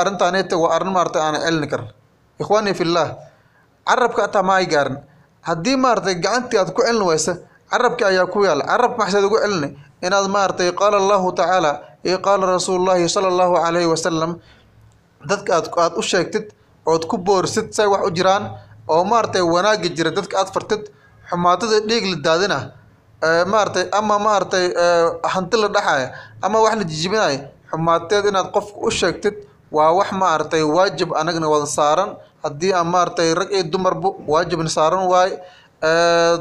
arrintaaneta 0.00 0.56
waa 0.62 0.70
arrin 0.76 0.92
maaratay 0.96 1.22
aan 1.22 1.36
celini 1.44 1.66
karin 1.72 1.88
ikhwaanii 2.40 2.74
fillaah 2.74 3.08
carabka 3.88 4.24
ataa 4.24 4.42
ma 4.42 4.56
gaarin 4.72 4.98
haddii 5.48 5.76
maaratay 5.76 6.14
gacantii 6.14 6.58
aad 6.60 6.70
ku 6.76 6.82
celin 6.86 7.02
waysa 7.02 7.32
carabki 7.70 8.04
ayaa 8.04 8.26
ku 8.26 8.44
yaalla 8.44 8.64
carabka 8.70 8.98
maxsaad 9.02 9.24
ugu 9.24 9.38
celina 9.44 9.68
inaad 10.06 10.26
maaratay 10.36 10.70
qaala 10.80 10.96
allahu 11.02 11.32
tacaala 11.32 11.70
iyo 12.06 12.18
qaala 12.26 12.44
rasuulullaahi 12.56 13.08
sala 13.14 13.28
allahu 13.32 13.54
calayhi 13.64 13.88
wasalam 13.94 14.30
dadka 15.30 15.50
aad 15.58 15.66
aad 15.84 15.92
u 15.96 16.02
sheegtid 16.02 16.46
ood 16.86 17.02
ku 17.10 17.16
boorisid 17.18 17.72
say 17.76 17.86
wax 17.86 18.02
u 18.06 18.10
jiraan 18.18 18.44
oo 18.88 19.04
maaratay 19.04 19.42
wanaagi 19.54 19.88
jira 19.96 20.10
dadka 20.18 20.34
aad 20.42 20.50
fartid 20.54 20.82
xumaatada 21.30 21.80
dhiig 21.88 22.04
la 22.12 22.16
daadina 22.26 22.58
maaratay 23.52 23.84
ama 23.98 24.16
maaratay 24.26 24.64
hanti 25.34 25.56
la 25.62 25.68
dhaxaya 25.76 26.06
ama 26.46 26.58
wax 26.64 26.74
la 26.80 26.84
jijibinayo 26.90 27.38
xumaateed 27.70 28.24
inaad 28.30 28.48
qofka 28.56 28.78
u 28.86 28.90
sheegtid 29.00 29.34
waa 29.76 29.90
wax 29.98 30.08
maaragtay 30.22 30.62
waajib 30.76 31.10
anagna 31.20 31.46
wada 31.54 31.66
saaran. 31.78 32.10
Haddii 32.44 32.72
aan 32.78 32.86
maaratay 32.94 33.34
rag 33.34 33.50
iyo 33.52 33.62
dumarba 33.72 34.08
waajibna 34.32 34.70
saaran 34.76 35.02
waaye 35.12 35.34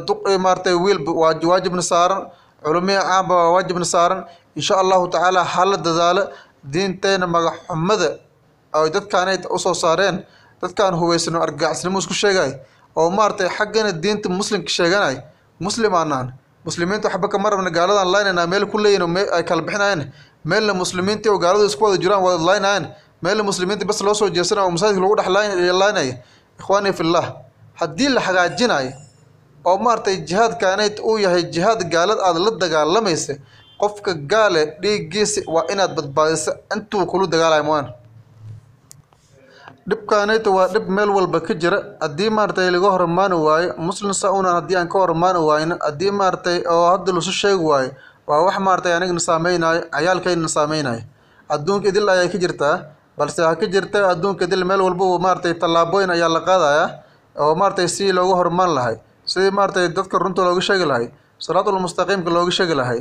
duq 0.08 0.20
maaratay 0.46 0.74
wiilba 0.84 1.12
waa 1.22 1.34
waajibna 1.50 1.82
saaran 1.92 2.22
culumihii 2.64 3.02
caamba 3.10 3.34
waa 3.36 3.52
waajibna 3.58 3.86
saaran 3.94 4.20
insha 4.60 4.76
allahu 4.84 5.06
tacaala 5.14 5.42
hala 5.54 5.78
dadaalo 5.88 6.24
diinteena 6.74 7.26
magaxxumada 7.36 8.10
ay 8.78 8.90
dadkaanay 8.96 9.38
u 9.56 9.58
soo 9.66 9.74
saareen 9.84 10.18
dadkaan 10.62 10.94
hubeysano 11.02 11.38
argagaxisnimo 11.46 12.00
isku 12.04 12.14
sheegay 12.24 12.52
oo 13.00 13.10
maaratay 13.18 13.50
xaggana 13.58 13.92
diinta 14.04 14.28
muslimka 14.40 14.70
sheeganay 14.78 15.16
muslim 15.66 15.94
aanaan. 15.96 16.28
Muslimiinta 16.68 17.08
waxba 17.08 17.28
kama 17.32 17.50
rabna 17.50 17.70
gaaladan 17.78 18.10
laynayna 18.14 18.44
meel 18.52 18.66
ku 18.72 18.78
leeyihiin 18.78 19.18
ay 19.38 19.44
kala 19.50 19.62
meelna 20.52 20.74
muslimiintii 20.74 21.30
oo 21.32 21.38
gaaladu 21.44 21.66
isku 21.66 21.84
wada 21.84 21.98
jiraan 22.04 22.22
wada 22.24 22.44
laynayan 22.50 22.84
meelna 23.24 23.44
muslimiinta 23.44 23.86
bas 23.86 24.02
loo 24.02 24.14
soo 24.14 24.30
jeesana 24.30 24.62
oo 24.64 24.72
masaajidka 24.76 25.02
lagu 25.02 25.16
dhex 25.16 25.30
laynaya 25.82 26.14
ikhwaanii 26.60 26.94
fillah 26.94 27.26
haddii 27.80 28.10
la 28.16 28.22
hagaajinayo 28.28 28.92
oo 29.66 29.78
maaratay 29.78 30.18
jihaadkaanay 30.28 30.90
uu 31.10 31.18
yahay 31.26 31.44
jihaad 31.44 31.82
gaalad 31.94 32.20
aada 32.20 32.40
la 32.40 32.52
dagaalamaysa 32.64 33.34
qofka 33.82 34.12
gaale 34.32 34.62
dhiiggiisa 34.82 35.42
waa 35.56 35.66
inaad 35.74 35.92
badbaadiso 35.98 36.52
intuu 36.76 37.06
kula 37.12 37.28
dagaalayo 37.34 37.64
maan 37.70 37.86
dhibkaanayta 39.90 40.50
waa 40.58 40.68
dhib 40.74 40.88
meel 40.90 41.10
walba 41.18 41.40
ka 41.48 41.54
jira. 41.54 41.80
Haddii 42.02 42.30
maaratay 42.38 42.70
laga 42.76 42.90
hormaani 42.96 43.36
waayo 43.46 43.70
muslim 43.88 44.12
sa-unan 44.14 44.54
haddii 44.60 44.76
aan 44.80 44.90
ka 44.94 44.98
hormaani 45.04 45.40
waayno 45.50 45.76
haddii 45.86 46.12
maaratay 46.12 46.58
oo 46.74 46.86
hadda 46.92 47.12
lasu 47.18 47.32
sheegi 47.32 47.64
waayo 47.72 47.92
waa 48.28 48.42
wax 48.48 48.58
maaratay 48.68 48.94
anigna 48.98 49.20
saameynaayo 49.28 49.82
cayaalkaynana 49.96 50.50
saameynaayo 50.58 51.02
adduunka 51.54 51.88
idil 51.92 52.10
ayay 52.14 52.28
ka 52.34 52.38
jirtaa 52.44 52.76
balse 53.18 53.40
ha 53.48 53.56
ka 53.56 53.66
jirta 53.74 54.00
adduunka 54.12 54.44
idil 54.48 54.66
meel 54.70 54.82
walba 54.88 55.06
maaratay 55.26 55.54
tallaabooyin 55.62 56.12
ayaa 56.16 56.30
la 56.36 56.42
qaadayaa 56.50 56.88
oo 57.44 57.54
maaratay 57.62 57.88
si 57.88 58.12
looga 58.12 58.36
hormaan 58.42 58.74
lahay. 58.78 58.96
Sidii 59.32 59.52
maaratay 59.52 59.88
dadka 59.96 60.20
runta 60.20 60.42
looga 60.48 60.62
sheegi 60.68 60.86
lahay 60.92 61.08
salaatul 61.40 61.80
mustaqiimka 61.86 62.30
looga 62.38 62.52
sheegi 62.58 62.76
lahay 62.82 63.00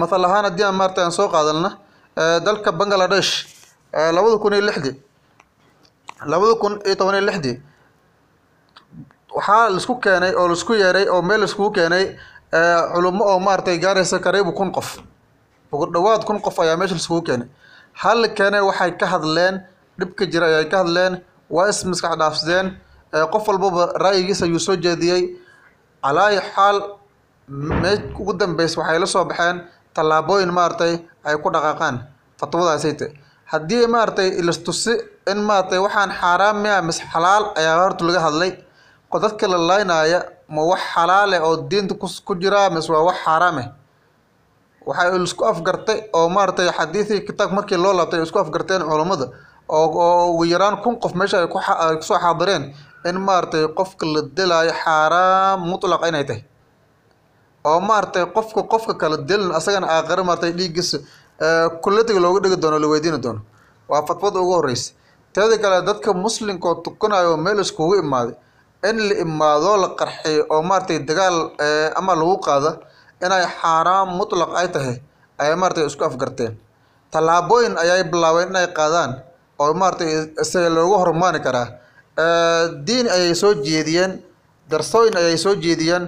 mathal 0.00 0.24
ahaan 0.24 0.44
haddii 0.48 0.64
aan 0.64 0.74
maaratay 0.74 1.04
aan 1.04 1.12
soo 1.12 1.28
qaadalna 1.28 1.70
dalka 2.46 2.72
bangladesh 2.72 3.30
labada 3.92 4.38
kun 4.42 4.52
iyo 4.52 4.62
lixdii 4.68 4.94
labada 6.26 6.54
kun 6.60 6.74
iyo 6.86 6.94
toban 6.96 7.14
iyo 7.18 7.24
lixdii 7.30 7.56
waxaa 9.34 9.68
la 9.70 9.76
isku 9.78 9.94
keenay 10.00 10.32
oo 10.34 10.46
la 10.48 10.54
isku 10.54 10.72
yeeray 10.74 11.06
oo 11.08 11.22
meel 11.22 11.40
laiskugu 11.40 11.70
keenay 11.70 12.04
culummo 12.94 13.24
oo 13.24 13.38
maaratay 13.40 13.78
gaaraysa 13.78 14.18
kariibu 14.18 14.52
kun 14.52 14.70
qof. 14.72 14.98
Ugu 15.72 15.86
dhawaad 15.92 16.24
kun 16.24 16.38
qof 16.40 16.58
ayaa 16.60 16.76
meesha 16.76 16.94
laiskugu 16.94 17.22
keenay. 17.22 17.48
Hal 17.92 18.28
keene 18.34 18.60
waxay 18.60 18.92
ka 18.96 19.06
hadleen 19.06 19.60
dhibka 19.98 20.26
jira 20.26 20.46
ayay 20.46 20.68
ka 20.70 20.76
hadleen 20.86 21.20
waa 21.50 21.68
is 21.68 21.84
maskax 21.84 22.14
dhaafsadeen 22.18 22.78
qof 23.32 23.48
walbaba 23.48 23.92
ra'yigiisa 23.98 24.44
ayuu 24.46 24.58
soo 24.60 24.76
jeediyey. 24.76 25.34
Calaayi 26.02 26.38
xaal 26.54 26.76
mee 27.48 27.96
ugu 28.20 28.32
dambeysa 28.40 28.80
waxay 28.80 28.98
la 28.98 29.06
soo 29.06 29.24
baxeen 29.24 29.56
tallaabooyin 29.94 30.50
maaragtay 30.52 30.94
ay 31.24 31.36
ku 31.42 31.50
dhaqaaqaan 31.54 31.96
fatwadaasayte 32.40 33.06
haddii 33.52 33.86
maaragtay 33.86 34.28
ilastusi 34.40 34.92
in 35.30 35.38
maaragtay 35.48 35.78
waxaan 35.78 36.10
xaaraam 36.20 36.56
miya 36.62 36.82
mise 36.82 37.02
xalaal 37.12 37.44
ayaa 37.56 37.76
horta 37.84 38.04
laga 38.04 38.20
hadlay. 38.26 38.52
Oo 39.14 39.18
dadka 39.20 39.46
la 39.48 39.58
laynaya 39.58 40.20
ma 40.48 40.62
wax 40.70 40.80
xalaale 40.94 41.38
oo 41.40 41.56
diinta 41.70 41.94
ku 42.26 42.32
jiraa 42.42 42.70
mise 42.70 42.88
waa 42.92 43.04
wax 43.08 43.16
xaaraam 43.24 43.56
ah 43.62 43.68
waxay 44.86 45.22
isku 45.24 45.44
afgartay 45.44 45.98
oo 46.12 46.28
maaragtay 46.28 46.68
xadiidii 46.78 47.20
kitaab 47.26 47.50
markii 47.52 47.76
loo 47.78 47.92
laabtay 47.92 48.22
isku 48.22 48.38
afgarteen 48.38 48.82
culammada 48.82 49.26
oo 49.68 50.32
ugu 50.32 50.44
yaraan 50.44 50.76
kun 50.82 50.96
qof 51.02 51.12
meesha 51.14 51.38
ay 51.40 51.46
ku 51.48 51.58
soo 52.08 52.18
xaadireen 52.18 52.74
in 53.08 53.16
maaragtay 53.20 53.68
qofka 53.78 54.04
la 54.14 54.20
dilaayo 54.36 54.72
xaaraam 54.84 55.60
mutlaq 55.70 56.02
inay 56.08 56.24
tahay 56.28 56.42
oo 57.64 57.80
maaragtay 57.80 58.24
qofka 58.36 58.62
qofka 58.72 58.94
kala 59.00 59.16
dilin 59.28 59.52
asagana 59.58 59.86
aakhire 59.96 60.22
maaragtay 60.28 60.52
dhiiggiisa 60.58 60.98
kullatiga 61.82 62.20
looga 62.20 62.40
dhigi 62.44 62.56
doono 62.62 62.78
la 62.78 62.86
weydiini 62.92 63.18
doono. 63.24 63.40
Waa 63.88 64.02
fatwada 64.08 64.40
ugu 64.40 64.52
horreysa 64.58 64.92
teeda 65.32 65.58
kale 65.58 65.82
dadka 65.86 66.12
muslimka 66.12 66.68
oo 66.68 66.74
tukanayo 66.84 67.36
meel 67.36 67.60
iskugu 67.60 67.94
imaaday 68.02 68.34
in 68.88 68.96
la 69.08 69.14
imaado 69.24 69.76
la 69.82 69.88
qarxiyo 70.00 70.46
oo 70.50 70.62
maaragtay 70.62 70.98
dagaal 71.08 71.36
ama 71.98 72.14
lagu 72.14 72.36
qaado 72.46 72.70
inay 73.24 73.44
xaaraam 73.60 74.08
mutlaq 74.18 74.50
ay 74.60 74.68
tahay 74.74 74.96
ayay 75.38 75.56
maaragtay 75.56 75.86
isku 75.86 76.04
afgarteen. 76.04 76.52
Tallaabooyin 77.10 77.74
ayay 77.82 78.04
bilaabeen 78.04 78.48
inay 78.52 78.66
qaadaan 78.78 79.10
oo 79.58 79.72
maaragtay 79.74 80.10
isaga 80.42 80.68
loogu 80.76 80.94
hormaani 81.02 81.40
karaa. 81.46 81.66
Diin 82.86 83.08
ayay 83.10 83.34
soo 83.34 83.54
jeediyeen 83.54 84.22
darsooyin 84.70 85.16
ayay 85.16 85.36
soo 85.38 85.54
jeediyeen 85.64 86.04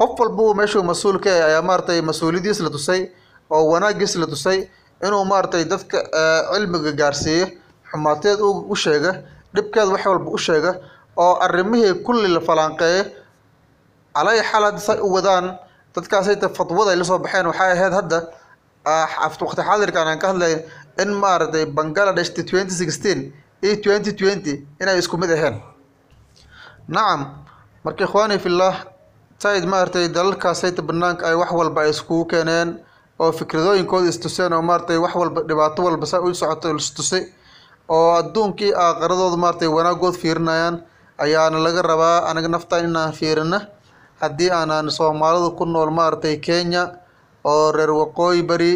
qof 0.00 0.12
walbuu 0.20 0.54
meeshuu 0.58 0.82
mas'uul 0.90 1.18
ka 1.24 1.30
yahay 1.30 1.50
ayaa 1.52 1.62
maaragtay 1.68 2.00
mas'uuliyadiis 2.10 2.60
la 2.64 2.70
tusay 2.76 3.00
oo 3.50 3.62
wanaagiis 3.72 4.14
la 4.22 4.26
tusay 4.26 4.58
inuu 5.06 5.24
maaragtay 5.32 5.64
dadka 5.72 5.98
cilmiga 6.52 6.92
gaarsiiyo 7.00 7.46
xumaateed 7.90 8.38
u 8.72 8.76
sheega 8.82 9.12
dhibkeed 9.54 9.88
wax 9.94 10.02
walba 10.06 10.30
u 10.30 10.38
sheega 10.46 10.72
oo 11.24 11.34
arrimihii 11.46 11.94
kulli 12.06 12.28
la 12.36 12.40
falanqeeyo 12.48 13.04
calay 14.14 14.38
xal 14.50 14.62
hadda 14.68 14.80
say 14.88 14.98
u 15.06 15.08
wadaan 15.16 15.46
dadkaasayta 15.94 16.48
fatwada 16.58 16.90
ay 16.92 16.96
la 16.96 17.04
soo 17.04 17.18
baxeen. 17.18 17.46
Waxay 17.50 17.70
ahayd 17.72 17.92
hadda 17.98 18.18
waqti 19.40 19.62
xaadirkan 19.68 20.06
aan 20.08 20.18
ka 20.22 20.26
hadlay 20.32 20.54
in 21.02 21.10
maaragtay 21.22 21.64
bangladesh 21.66 22.30
twenty 22.50 22.74
sixteen 22.80 23.32
iyo 23.62 23.76
twenty 23.84 24.12
twenty 24.12 24.54
inay 24.80 24.98
isku 24.98 25.16
mid 25.18 25.30
aheen. 25.30 25.56
Nacam 26.88 27.20
marka 27.84 28.04
ikhwaani 28.04 28.38
fillah 28.38 28.74
said 29.42 29.64
maaragtay 29.72 30.08
dalalkaasayta 30.16 30.82
banaanka 30.88 31.22
ay 31.28 31.34
wax 31.40 31.50
walba 31.58 31.80
ay 31.84 31.90
iskugu 31.94 32.24
keeneen 32.32 32.68
oo 33.20 33.32
fikradooyinkooda 33.38 34.08
istuseen 34.12 34.52
oo 34.56 34.62
maaragtay 34.62 34.98
wax 35.04 35.14
walba 35.20 35.40
dhibaato 35.48 35.80
walba 35.86 36.06
saa 36.06 36.20
u 36.26 36.34
socoto 36.34 36.68
istusay 36.76 37.22
oo 37.88 38.10
adduunkii 38.20 38.72
aakhiradooda 38.84 39.36
maaragtay 39.42 39.68
wanaagood 39.76 40.14
fiirinayaan 40.22 40.76
ayaana 41.24 41.58
laga 41.64 41.82
rabaa 41.82 42.16
anaga 42.30 42.48
naftaan 42.48 42.84
inaan 42.88 43.12
fiirina. 43.12 43.58
Haddii 44.20 44.50
aanan 44.52 44.90
soomaalida 44.92 45.50
ku 45.56 45.64
nool 45.64 45.90
maaragtay 45.90 46.36
kenya 46.46 46.82
oo 47.44 47.72
reer 47.72 47.90
waqooyi 47.90 48.42
bari 48.44 48.72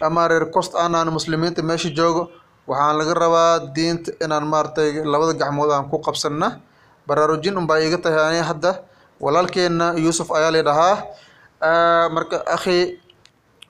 ama 0.00 0.28
reer 0.28 0.46
cost 0.50 0.72
aanan 0.74 1.08
muslimiinta 1.12 1.60
meesha 1.62 1.90
joogo 1.98 2.22
waxaan 2.68 2.96
laga 2.98 3.14
rabaa 3.14 3.52
diinta 3.74 4.10
inaan 4.24 4.46
maaragtay 4.52 5.04
labada 5.04 5.32
gacmood 5.40 5.70
aan 5.70 5.88
ku 5.92 5.98
qabsana 6.00 6.60
baraarujin 7.06 7.56
unbaa 7.60 7.80
iga 7.84 7.98
tahay 8.00 8.20
ani 8.28 8.40
hadda 8.48 8.80
walaalkeena 9.20 9.86
yuusuf 10.04 10.28
ayaa 10.32 10.50
la 10.54 10.62
dhahaa 10.68 12.08
marka 12.14 12.36
akhi 12.56 12.80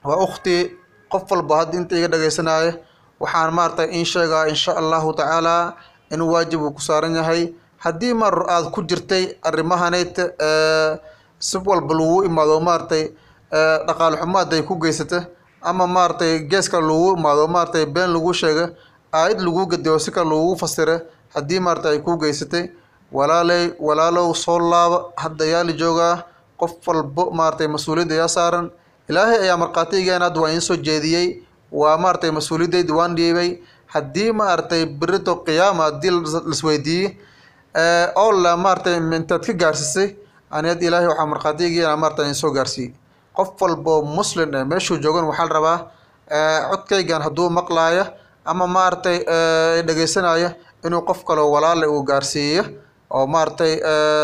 waa 0.05 0.17
ukhti 0.27 0.57
qof 1.13 1.25
walba 1.31 1.55
hadda 1.61 1.77
inta 1.81 1.95
iga 1.99 2.09
dhageysanaya 2.13 2.73
waxaan 3.21 3.51
maaragtay 3.57 3.89
in 3.99 4.05
sheegaa 4.05 4.47
insha 4.53 4.73
allahu 4.81 5.13
tacaala 5.19 5.75
inuu 6.13 6.33
waajib 6.33 6.61
uu 6.63 6.71
ku 6.77 6.81
saaran 6.81 7.15
yahay. 7.17 7.53
Haddii 7.79 8.15
mar 8.15 8.35
aada 8.49 8.71
ku 8.75 8.83
jirtay 8.83 9.25
arrimahanayta 9.43 10.25
si 11.39 11.57
walba 11.67 11.95
lagu 11.95 12.25
imaado 12.29 12.61
maaragtay 12.61 13.05
dhaqaale 13.87 14.17
xumo 14.21 14.39
hadday 14.39 14.63
ku 14.63 14.75
geysata 14.83 15.27
ama 15.63 15.87
maaragtay 15.87 16.33
geeska 16.51 16.81
lagu 16.81 17.15
imaado 17.19 17.47
maaragtay 17.49 17.85
been 17.87 18.11
lagu 18.15 18.33
sheega 18.35 18.67
aayad 19.13 19.41
lagu 19.41 19.67
gadiyo 19.73 19.99
si 19.99 20.11
kale 20.11 20.29
lagu 20.31 20.57
fasira 20.63 20.97
haddii 21.35 21.61
maaragtay 21.67 21.93
ay 21.97 22.01
ku 22.07 22.17
geysatay 22.23 22.65
walaaley 23.13 23.73
walaalow 23.81 24.35
soo 24.35 24.59
laaba 24.59 24.99
hadda 25.17 25.45
ayaa 25.45 25.65
la 25.65 25.73
joogaa 25.73 26.25
qof 26.61 26.73
walbo 26.87 27.31
maaragtay 27.31 27.67
mas'uuliyadda 27.69 28.15
ayaa 28.15 28.29
saaran. 28.29 28.67
Ilaahay 29.09 29.39
ayaa 29.49 29.57
markhaatigeena 29.57 30.25
hadda 30.29 30.41
waa 30.41 30.51
iin 30.53 30.61
soo 30.61 30.77
jeediyey 30.77 31.27
waa 31.73 31.97
maaragtay 31.99 32.31
mas'uuliyaddeydii 32.31 32.93
waan 32.99 33.17
dhiibay. 33.17 33.51
Haddii 33.87 34.33
maaragtay 34.33 34.85
berito 34.87 35.37
qiyaama 35.47 35.83
haddii 35.85 36.11
lasweydiiyey 36.51 37.17
oo 38.17 38.33
la 38.33 38.57
maaragtay 38.57 38.97
ka 39.47 39.53
gaarsiisay 39.63 40.09
aniyad 40.51 40.83
ilaahay 40.83 41.09
waxaa 41.09 41.27
markhaatigeena 41.27 41.97
maaragtay 41.97 42.27
iin 42.27 42.35
soo 42.35 42.51
gaarsiiyey. 42.51 42.93
Qof 43.37 43.49
walbo 43.61 44.03
muslim 44.03 44.55
eh 44.55 44.65
meeshuu 44.67 44.99
joogan 44.99 45.25
waxaa 45.25 45.47
la 45.49 45.55
rabaa 45.55 45.79
codkaygan 46.71 47.23
hadduu 47.23 47.49
maqlaaya 47.51 48.05
ama 48.45 48.67
maaragtay 48.67 49.19
dhegeysanaya 49.87 50.51
inuu 50.85 51.03
qof 51.09 51.25
kaloo 51.25 51.51
walaale 51.55 51.87
uu 51.87 52.03
gaarsiiyo 52.03 52.65
oo 53.11 53.27
maaragtay 53.27 53.73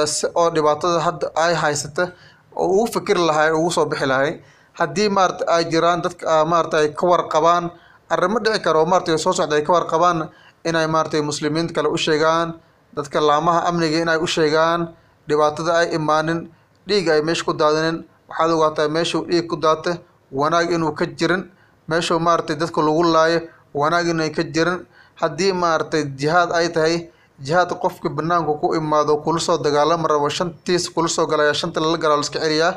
si 0.07 0.27
oo 0.35 0.49
dhibaatada 0.55 1.01
hadda 1.07 1.27
ay 1.45 1.55
haysata 1.55 2.13
oo 2.57 2.67
ugu 2.69 2.87
fikiri 2.95 3.21
lahay 3.29 3.51
ugu 3.53 3.71
soo 3.71 3.87
bixi 3.87 4.07
lahay. 4.07 4.41
Haddii 4.79 5.09
maaragtay 5.09 5.47
ay 5.57 5.65
jiraan 5.71 6.03
dadka 6.03 6.45
maaragtay 6.45 6.81
ay 6.81 6.89
ka 6.99 7.05
warqabaan 7.07 7.71
arrimo 8.11 8.39
dhici 8.45 8.61
kara 8.65 8.79
oo 8.83 8.87
maaragtay 8.87 9.19
soo 9.19 9.33
socda 9.33 9.57
ay 9.57 9.63
ka 9.67 9.73
warqabaan 9.73 10.29
inay 10.69 10.87
maaragtay 10.87 11.23
muslimiinta 11.23 11.73
kale 11.75 11.89
u 11.89 11.97
sheegaan 11.97 12.59
dadka 12.97 13.21
laamaha 13.21 13.61
amniga 13.69 13.99
inay 14.03 14.19
u 14.19 14.27
sheegaan 14.27 14.81
dhibaatada 15.29 15.73
ay 15.81 15.87
imaanin 15.99 16.51
dhiig 16.89 17.09
ay 17.09 17.21
meesha 17.23 17.45
ku 17.45 17.53
daadinin 17.53 18.05
waxaad 18.29 18.51
ogaataa 18.51 18.89
meeshuu 18.89 19.23
dhiig 19.31 19.47
ku 19.51 19.57
daata 19.57 19.99
wanaag 20.33 20.71
inuu 20.75 20.93
ka 20.99 21.07
jirin 21.07 21.43
meeshuu 21.89 22.19
maaragtay 22.21 22.57
dadka 22.57 22.81
lagu 22.83 23.03
laayo 23.15 23.41
wanaag 23.75 24.07
inay 24.13 24.31
ka 24.31 24.43
jirin. 24.43 24.87
Haddii 25.15 25.53
maaragtay 25.55 26.03
jihaad 26.19 26.51
ay 26.53 26.69
tahay 26.75 26.97
jihaad 27.41 27.71
qofka 27.83 28.09
banaanka 28.09 28.53
ku 28.61 28.75
imaado 28.75 29.17
kula 29.25 29.41
soo 29.41 29.59
dagaalama 29.59 30.09
rabo 30.09 30.29
shantiis 30.29 30.89
kula 30.91 31.09
soo 31.09 31.27
galaya 31.27 31.55
shanta 31.55 31.81
lala 31.81 31.99
galaa 31.99 32.17
la 32.17 32.23
iska 32.27 32.39
celiyaa 32.41 32.73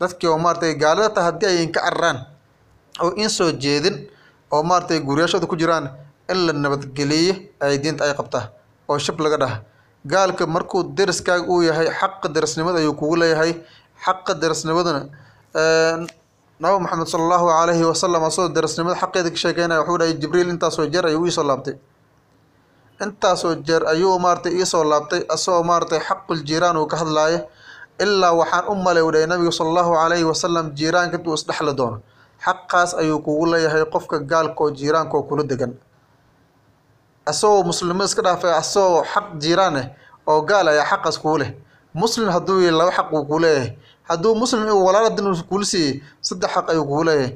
dadkii 0.00 0.28
oo 0.32 0.38
maaragtay 0.38 0.74
gaalada 0.74 1.20
haddii 1.26 1.46
ay 1.46 1.62
inka 1.64 1.80
cararaan 1.80 2.18
oo 3.02 3.10
in 3.22 3.28
soo 3.28 3.50
jeedin 3.52 3.96
oo 4.52 4.62
maaragtay 4.62 5.00
guriyashooda 5.00 5.46
ku 5.46 5.56
jiraan 5.56 5.90
in 6.32 6.38
la 6.46 6.52
nabadgeliyo 6.52 7.34
ay 7.60 7.78
diinta 7.78 8.04
ay 8.04 8.14
qabtaa 8.14 8.44
oo 8.88 8.98
shab 8.98 9.20
laga 9.20 9.36
dhaha. 9.36 9.56
Gaalka 10.06 10.46
markuu 10.46 10.82
deriskaaga 10.96 11.44
uu 11.48 11.62
yahay 11.62 11.88
xaqa 12.00 12.28
derisnimada 12.32 12.78
ayuu 12.78 12.94
kugu 12.94 13.16
leeyahay. 13.16 13.52
Xaqa 14.04 14.32
derisnimaduna 14.40 15.00
nabi 16.60 16.76
maxamed 16.84 17.08
sala 17.12 17.22
allahu 17.26 17.46
calayhi 17.52 17.84
wasalam 17.90 18.22
asagoo 18.28 18.52
derisnimada 18.56 18.96
xaqeeda 19.02 19.30
ka 19.30 19.36
sheekeynaya 19.42 19.80
wuxuu 19.82 19.98
dhahay 20.00 20.14
jibriil 20.22 20.48
intaasoo 20.54 20.86
jeer 20.92 21.04
ayuu 21.10 21.26
iisoo 21.26 21.44
laabtay 21.50 21.74
intaasoo 23.04 23.54
jeer 23.66 23.82
ayuu 23.92 24.18
maaragtay 24.24 24.52
iisoo 24.58 24.84
laabtay 24.84 25.22
asagoo 25.34 25.62
maaragtay 25.70 26.00
xaqul 26.08 26.40
jiiraan 26.48 26.76
uu 26.76 26.86
ka 26.92 26.96
hadlaayo 27.02 27.40
ilaa 28.04 28.32
waxaan 28.40 28.64
u 28.72 28.74
dhahay 29.12 29.26
nabiga 29.26 29.52
sala 29.52 29.68
allahu 29.70 29.92
calayhi 30.00 30.24
wasalam 30.30 30.66
jiiraanka 30.78 31.16
intuu 31.18 31.34
isdhexli 31.34 31.74
doono. 31.78 31.98
Xaqaas 32.44 32.90
ayuu 33.00 33.18
kugu 33.26 33.46
leeyahay 33.52 33.84
qofka 33.94 34.18
gaalka 34.30 34.62
oo 35.16 35.22
kula 35.28 35.42
degan. 35.50 35.72
Asagoo 37.26 37.62
muslimada 37.68 38.04
iska 38.10 38.22
dhaafay 38.22 38.52
asagoo 38.62 39.02
xaq 39.12 39.26
jiiraan 39.42 39.76
ah 39.76 39.86
oo 40.30 40.40
gaal 40.48 40.66
ayaa 40.68 40.86
xaqaas 40.90 41.18
kugu 41.22 41.38
leh. 41.42 41.50
Muslim 41.94 42.28
hadduu 42.34 42.60
yahay 42.62 42.78
laba 42.78 42.92
xaq 42.98 43.08
uu 43.12 43.24
kuu 43.28 43.38
leeyahay. 43.44 43.70
Hadduu 44.08 44.34
muslim 44.34 44.62
walaal 44.86 45.06
hadin 45.10 45.26
kuula 45.50 45.64
siiyey 45.72 46.02
saddex 46.22 46.50
xaq 46.54 46.66
ayuu 46.70 46.84
kugu 46.90 47.04
leeyahay. 47.08 47.30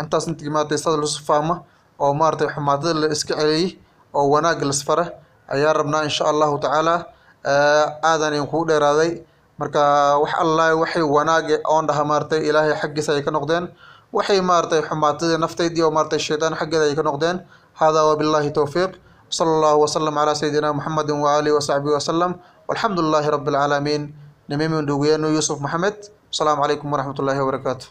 Intaas 0.00 0.26
intii 0.28 0.50
maaragtay 0.50 0.78
saas 0.78 0.96
lasu 1.02 1.22
fahmo 1.28 1.54
oo 2.02 2.12
maaragtay 2.14 2.48
xumaatada 2.54 2.94
la 3.00 3.06
iska 3.14 3.34
celiyey 3.40 3.78
oo 4.14 4.26
wanaag 4.34 4.62
lasfara 4.70 5.04
ayaa 5.54 5.72
rabnaa 5.72 6.04
insha 6.08 6.24
allahu 6.30 6.58
tacaala 6.62 6.94
aadan 7.44 8.34
idinkugu 8.34 8.64
dheeraaday. 8.70 9.10
Marka 9.58 9.82
wax 10.22 10.32
allahi 10.44 10.74
waxay 10.82 11.02
wanaage 11.02 11.56
oon 11.66 11.86
dhaha 11.88 12.04
maaragtay 12.10 12.40
ilaahay 12.48 12.74
xaggiisa 12.82 13.10
ay 13.18 13.22
ka 13.26 13.30
noqdeen. 13.30 13.64
Waxay 14.12 14.40
maaragtay 14.40 14.80
xumaatadii 14.88 15.38
naftaydii 15.44 15.82
oo 15.82 15.90
maaragtay 15.90 16.18
shaydaan 16.18 16.54
xaggeeda 16.60 16.84
ay 16.86 16.94
ka 16.94 17.02
noqdeen. 17.02 17.36
Hada 17.80 18.00
wabillahi 18.06 18.50
towfiiq 18.54 18.92
sala 19.36 19.50
allahu 19.56 19.82
wasalam 19.84 20.14
calaa 20.14 20.34
sayidina 20.40 20.70
muxamedin 20.72 21.18
waaalihi 21.24 21.54
wasaxbihi 21.58 21.94
wasalam 21.98 22.32
walxamdu 22.68 23.02
lilahi 23.02 23.28
rabi 23.34 23.50
alcaalamiin 23.50 24.02
nimimin 24.48 24.86
dhugeenu 24.86 25.26
yuusuf 25.34 25.58
maxamed. 25.60 25.96
Asalaamu 26.32 26.62
calaykum 26.62 26.88
waraxmat 26.92 27.18
ullaahi 27.18 27.40
wabarakaatu 27.42 27.86